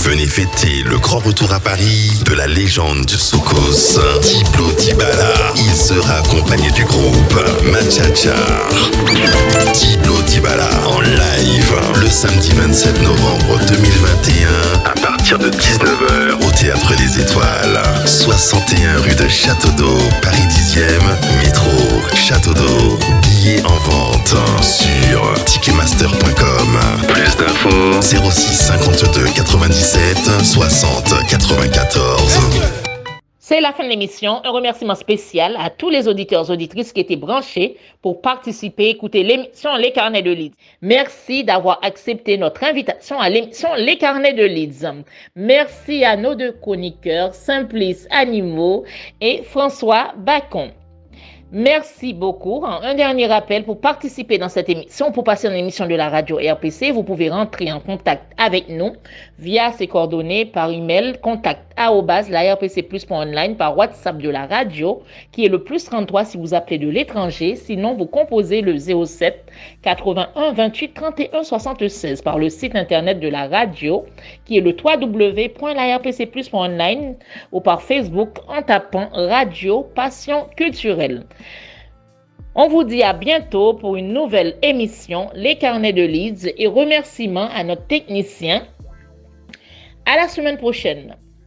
Venez 0.04 0.28
fêter 0.28 0.84
le 0.86 1.00
grand 1.00 1.18
retour 1.18 1.52
à 1.52 1.60
Paris 1.60 2.12
de 2.26 2.36
la 2.36 2.46
légende 2.46 3.08
du 3.08 3.16
Soukous, 3.16 3.98
Diblo 4.22 4.72
Dibala. 4.74 5.34
Il 5.56 5.76
sera 5.76 6.20
accompagné 6.20 6.70
du 6.70 6.86
groupe 6.86 7.44
Machachar. 7.72 8.70
Diblo 9.74 10.22
Dibala 10.28 10.70
en 10.90 11.02
live 11.02 11.17
le 12.02 12.10
samedi 12.10 12.52
27 12.52 13.02
novembre 13.04 13.60
2021 13.68 14.48
à 14.86 14.94
partir 15.00 15.38
de 15.38 15.50
19h 15.50 16.48
au 16.48 16.52
Théâtre 16.52 16.96
des 16.96 17.22
Étoiles, 17.22 17.80
61 18.06 18.98
rue 19.02 19.16
de 19.16 19.28
Château 19.28 19.70
d'Eau, 19.72 19.98
Paris 20.22 20.42
10e, 20.50 21.44
métro 21.44 21.70
Château 22.16 22.54
d'Eau. 22.54 22.98
Billets 23.22 23.62
en 23.66 23.78
vente 23.90 24.36
sur 24.62 25.34
ticketmaster.com. 25.46 26.80
Plus 27.08 27.36
d'infos 27.38 28.02
06 28.02 28.58
52 28.58 29.26
97 29.36 30.44
60 30.44 31.14
94. 31.28 32.87
C'est 33.50 33.62
la 33.62 33.72
fin 33.72 33.86
de 33.86 33.90
l'émission. 33.90 34.42
Un 34.44 34.50
remerciement 34.50 34.94
spécial 34.94 35.56
à 35.58 35.70
tous 35.70 35.90
les 35.90 36.10
auditeurs 36.10 36.50
auditrices 36.52 36.92
qui 36.92 37.00
étaient 37.00 37.16
branchés 37.16 37.78
pour 38.02 38.20
participer, 38.22 38.90
écouter 38.90 39.24
l'émission 39.24 39.74
Les 39.78 39.94
Carnets 39.94 40.22
de 40.22 40.32
Leeds. 40.32 40.58
Merci 40.82 41.46
d'avoir 41.46 41.80
accepté 41.82 42.38
notre 42.38 42.66
invitation 42.66 43.18
à 43.22 43.30
l'émission 43.30 43.70
Les 43.78 43.98
Carnets 43.98 44.34
de 44.34 44.44
Leeds. 44.44 44.86
Merci 45.38 46.04
à 46.04 46.18
nos 46.18 46.36
deux 46.36 46.52
chroniqueurs, 46.52 47.34
Simplice 47.34 48.06
Animaux 48.12 48.84
et 49.22 49.44
François 49.44 50.12
Bacon. 50.18 50.72
Merci 51.50 52.14
beaucoup. 52.14 52.66
Un 52.66 52.96
dernier 52.96 53.28
rappel 53.28 53.64
pour 53.64 53.80
participer 53.80 54.38
dans 54.38 54.50
cette 54.50 54.68
émission, 54.68 55.14
pour 55.14 55.24
passer 55.24 55.48
en 55.48 55.54
émission 55.54 55.88
de 55.88 55.96
la 55.96 56.10
radio 56.10 56.38
RPC, 56.38 56.92
vous 56.92 57.04
pouvez 57.04 57.30
rentrer 57.30 57.72
en 57.72 57.80
contact 57.80 58.34
avec 58.38 58.68
nous 58.68 58.92
via 59.40 59.72
ces 59.72 59.88
coordonnées 59.88 60.44
par 60.46 60.70
email 60.70 61.18
contact 61.22 61.67
la 61.78 62.56
rpcplus.online 62.56 63.56
par 63.56 63.78
WhatsApp 63.78 64.18
de 64.18 64.30
la 64.30 64.48
radio 64.48 65.04
qui 65.32 65.46
est 65.46 65.50
le 65.50 65.64
plus 65.64 65.86
33 65.86 66.26
si 66.26 66.38
vous 66.38 66.56
appelez 66.56 66.80
de 66.80 66.90
l'étranger. 66.90 67.56
Sinon, 67.56 67.96
vous 67.96 68.08
composez 68.08 68.62
le 68.62 68.76
07 68.78 69.46
81 69.84 70.54
28 70.54 70.94
31 70.94 71.44
76 71.44 72.24
par 72.24 72.40
le 72.40 72.50
site 72.50 72.76
internet 72.76 73.20
de 73.20 73.28
la 73.28 73.48
radio 73.48 74.06
qui 74.46 74.58
est 74.58 74.62
le 74.62 74.76
www.larpcplus.online 74.76 77.16
ou 77.52 77.62
par 77.62 77.84
Facebook 77.84 78.40
en 78.48 78.64
tapant 78.64 79.10
Radio 79.12 79.84
Passion 79.84 80.48
Culturelle. 80.56 81.28
On 82.56 82.70
vous 82.70 82.84
dit 82.84 83.04
à 83.04 83.14
bientôt 83.14 83.76
pour 83.76 83.98
une 83.98 84.14
nouvelle 84.14 84.58
émission 84.64 85.30
Les 85.36 85.58
Carnets 85.58 85.94
de 85.94 86.02
Leeds 86.02 86.56
et 86.58 86.66
remerciements 86.66 87.50
à 87.54 87.64
notre 87.64 87.86
technicien. 87.86 88.64
À 90.08 90.16
la 90.16 90.28
semaine 90.28 90.58
prochaine. 90.58 91.16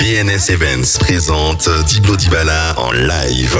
BNS 0.00 0.52
Events 0.52 0.98
présente 1.00 1.68
Diblo 1.86 2.16
Dibala 2.16 2.74
en 2.76 2.92
live. 2.92 3.58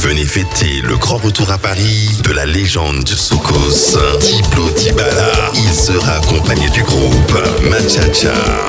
Venez 0.00 0.24
fêter 0.24 0.80
le 0.82 0.96
grand 0.96 1.18
retour 1.18 1.50
à 1.50 1.58
Paris 1.58 2.10
de 2.24 2.32
la 2.32 2.46
légende 2.46 3.04
du 3.04 3.14
Soukous, 3.14 3.96
Diblo 4.20 4.68
Dibala. 4.76 5.52
Il 5.54 5.72
sera 5.72 6.14
accompagné 6.14 6.68
du 6.70 6.82
groupe 6.82 7.38
Machachar. 7.70 8.66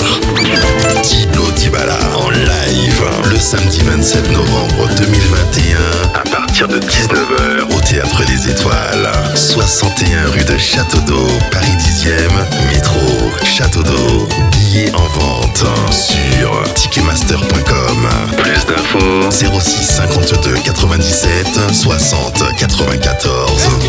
Diblo 1.04 1.50
Dibala 1.58 1.98
en 2.16 2.30
live 2.30 3.04
le 3.30 3.38
samedi 3.40 3.80
27 3.82 4.32
novembre 4.32 4.88
2021 4.98 5.78
à 6.14 6.24
partir 6.30 6.68
de 6.68 6.80
19h 6.80 7.76
au 7.76 7.82
Théâtre 7.82 8.24
des 8.26 8.52
Étoiles, 8.52 9.12
61 9.36 10.28
rue 10.32 10.44
de 10.46 10.58
Château 10.58 11.00
d'Eau, 11.08 11.28
Paris 11.52 11.76
10e, 11.80 12.72
métro 12.72 13.00
Château 13.44 13.82
d'Eau. 13.84 14.28
Billets 14.52 14.92
en 14.94 15.08
vente 15.20 15.64
sur 15.92 16.53
ticketmaster.com. 16.76 18.08
Plus 18.38 18.66
d'infos 18.66 19.32
06 19.32 19.86
52 19.86 20.64
97 20.64 21.74
60 21.74 22.52
94. 22.58 23.84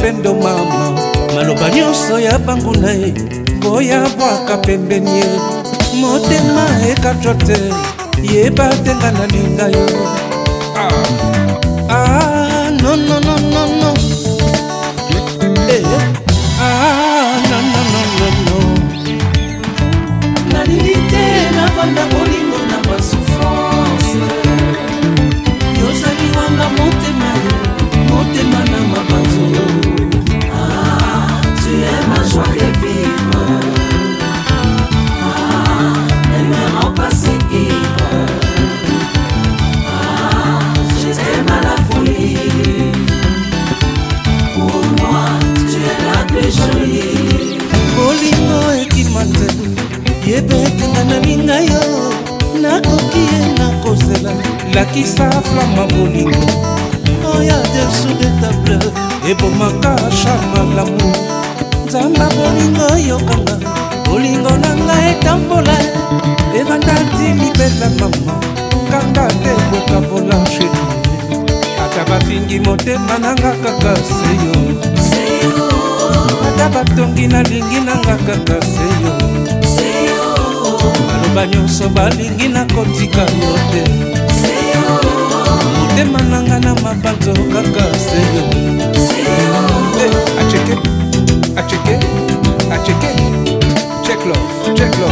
Mapendo 0.00 0.34
mama 0.34 0.96
maloba 1.34 1.70
nyonso 1.70 2.18
ya 2.20 2.38
banguna 2.38 2.90
ye 2.90 3.12
boya 3.60 4.00
bwaka 4.16 4.56
pembeni 4.56 5.10
ye 5.10 5.24
motema 6.00 6.64
ekatwa 6.90 7.34
te 7.34 7.58
yeba 8.32 8.70
etenga 8.72 9.10
nalinga 9.10 9.66
yo 9.68 9.86
ah, 10.76 10.88
ah, 11.90 12.70
no, 12.82 12.96
no, 12.96 13.20
no, 13.20 13.36
no, 13.36 13.62
no. 13.80 13.90
Eh, 15.68 15.84
ah, 16.60 17.36
no, 17.50 17.58
no, 17.72 17.80
no, 17.92 18.00
no, 18.18 18.28
no. 18.46 18.58
nalingi 20.52 20.96
te 21.10 21.24
navanda 21.56 22.04
esengi 72.50 72.60
motema 72.68 73.18
nanga 73.18 73.52
kaka 73.62 73.94
seyo. 73.96 74.52
Ata 76.48 76.68
batongi 76.68 77.26
nalingi 77.26 77.80
nanga 77.80 78.16
kaka 78.26 78.60
seyo. 78.66 79.14
Baloba 81.06 81.46
nyonso 81.46 81.88
balingi 81.88 82.48
nakotika 82.48 83.20
yo 83.20 83.54
te. 83.72 83.82
Motema 85.80 86.18
nanga 86.22 86.58
na 86.60 86.74
mabanzo 86.74 87.32
kaka 87.52 87.84
seyo. 87.98 88.44
Aceke 90.40 90.74
aceke 91.56 91.98
aceke 92.72 93.10
cheklo 94.06 94.34
cheklo 94.74 95.06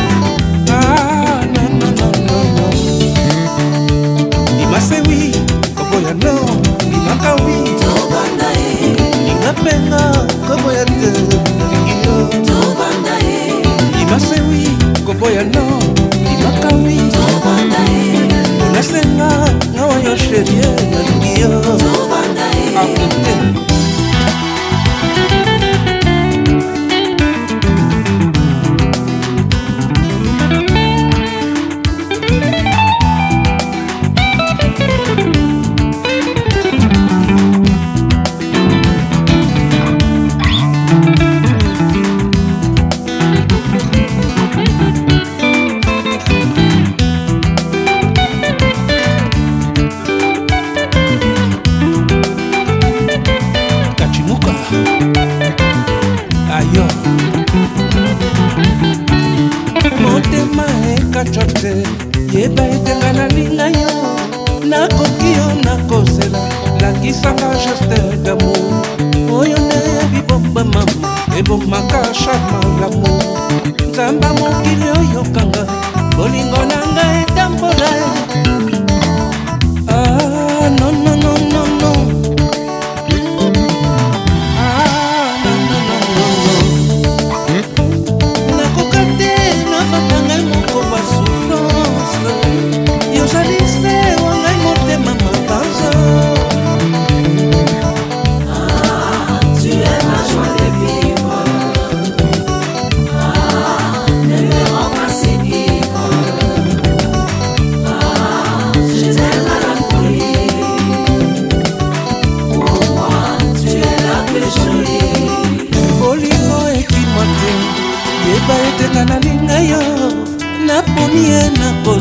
ah, 0.70 1.44
no, 1.54 1.62
no, 1.78 1.86
no, 1.98 2.08
no, 2.26 2.38
no. 2.56 2.66
imasewi 4.62 5.32
oboya 5.76 6.14
no 6.14 6.34
makawi 7.08 7.52
linga 9.26 9.52
mpenga 9.52 10.26
koboya 10.48 10.84
te 10.84 11.10
lingiyo 11.70 12.28
limasewi 13.98 14.68
koboya 15.06 15.44
no. 15.44 15.78
Limakawi 16.24 17.00
onasenga 18.70 19.30
ngawa 19.74 19.94
yo 20.04 20.16
sherie. 20.16 20.68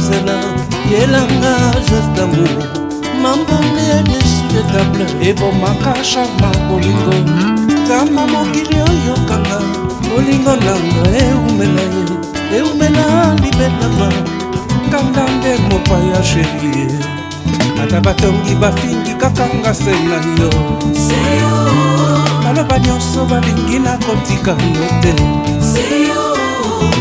Nakozela 0.07 0.39
yelanga 0.91 1.73
justamour 1.87 2.49
mambonge 3.21 4.03
desudetable 4.05 5.29
ebomaka 5.29 5.93
charma 6.03 6.51
bolingo. 6.69 7.13
Nzamba 7.83 8.27
mokili 8.27 8.81
oyokanga 8.81 9.59
bolingo 10.09 10.55
nanga 10.55 11.17
eumela 11.17 11.81
ye. 11.81 12.57
Eumela 12.57 13.35
libetama. 13.35 14.11
Kanga 14.91 15.25
nde 15.31 15.57
mopaya 15.69 16.23
sherie 16.23 16.87
ata 17.83 18.01
batongi 18.01 18.55
bafingi 18.55 19.13
kaka 19.17 19.47
nga 19.59 19.73
se 19.73 19.91
na 19.91 20.17
yo. 20.41 20.49
Baloba 22.43 22.79
nyonso 22.79 23.25
balingi 23.25 23.79
nakotika 23.79 24.51
yo 24.51 25.01
te. 25.01 25.13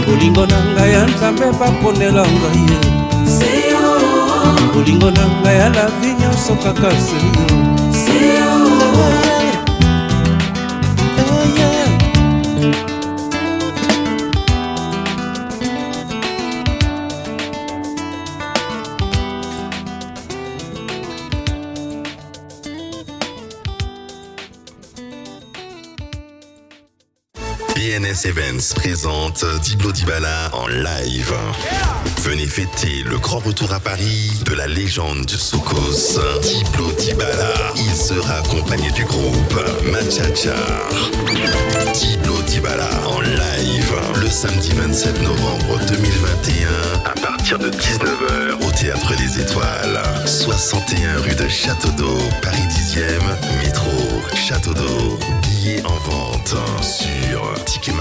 Bolingo 0.07 0.47
na 0.47 0.57
ngai 0.65 0.93
ya 0.93 1.07
nzambe 1.07 1.47
baponela 1.61 2.23
ngai 2.23 2.63
ye 2.71 2.96
bolingo 4.77 5.11
na 5.11 5.25
ngai 5.41 5.59
ya 5.59 5.69
lavi 5.69 6.09
nyonso 6.21 6.55
kaka 6.63 6.91
seyo 8.05 8.46
PNS 28.17 28.29
Events 28.29 28.75
présente 28.75 29.45
Diblo 29.63 29.93
Dibala 29.93 30.51
en 30.53 30.67
live. 30.69 31.35
Venez 32.23 32.47
fêter 32.47 33.03
le 33.05 33.19
grand 33.19 33.39
retour 33.41 33.73
à 33.73 33.81
Paris 33.81 34.31
de 34.45 34.55
la 34.55 34.67
légende 34.67 35.27
du 35.27 35.37
Soukos, 35.37 36.19
Diblo 36.43 36.91
Dibala. 36.93 37.73
Il 37.77 37.95
sera 37.95 38.39
accompagné 38.39 38.91
du 38.93 39.05
groupe 39.05 39.61
Machacha. 39.91 40.55
Diblo 41.95 42.41
Dibala 42.43 42.89
en 43.07 43.21
live 43.21 43.95
le 44.21 44.29
samedi 44.29 44.71
27 44.73 45.23
novembre 45.23 45.79
2021 45.89 46.69
à 47.05 47.21
partir 47.21 47.59
de 47.59 47.71
19h 47.71 48.67
au 48.67 48.71
Théâtre 48.73 49.15
des 49.17 49.41
Étoiles, 49.41 50.03
61 50.25 51.21
rue 51.21 51.35
de 51.35 51.49
Château 51.49 51.91
d'Eau, 51.99 52.19
Paris 52.41 52.63
10e, 52.71 53.63
métro 53.63 53.91
Château 54.35 54.75
d'Eau. 54.75 55.19
Billets 55.43 55.83
en 55.85 55.97
vente 56.11 56.55
sur 56.83 57.65
Ticketmaster. 57.65 58.01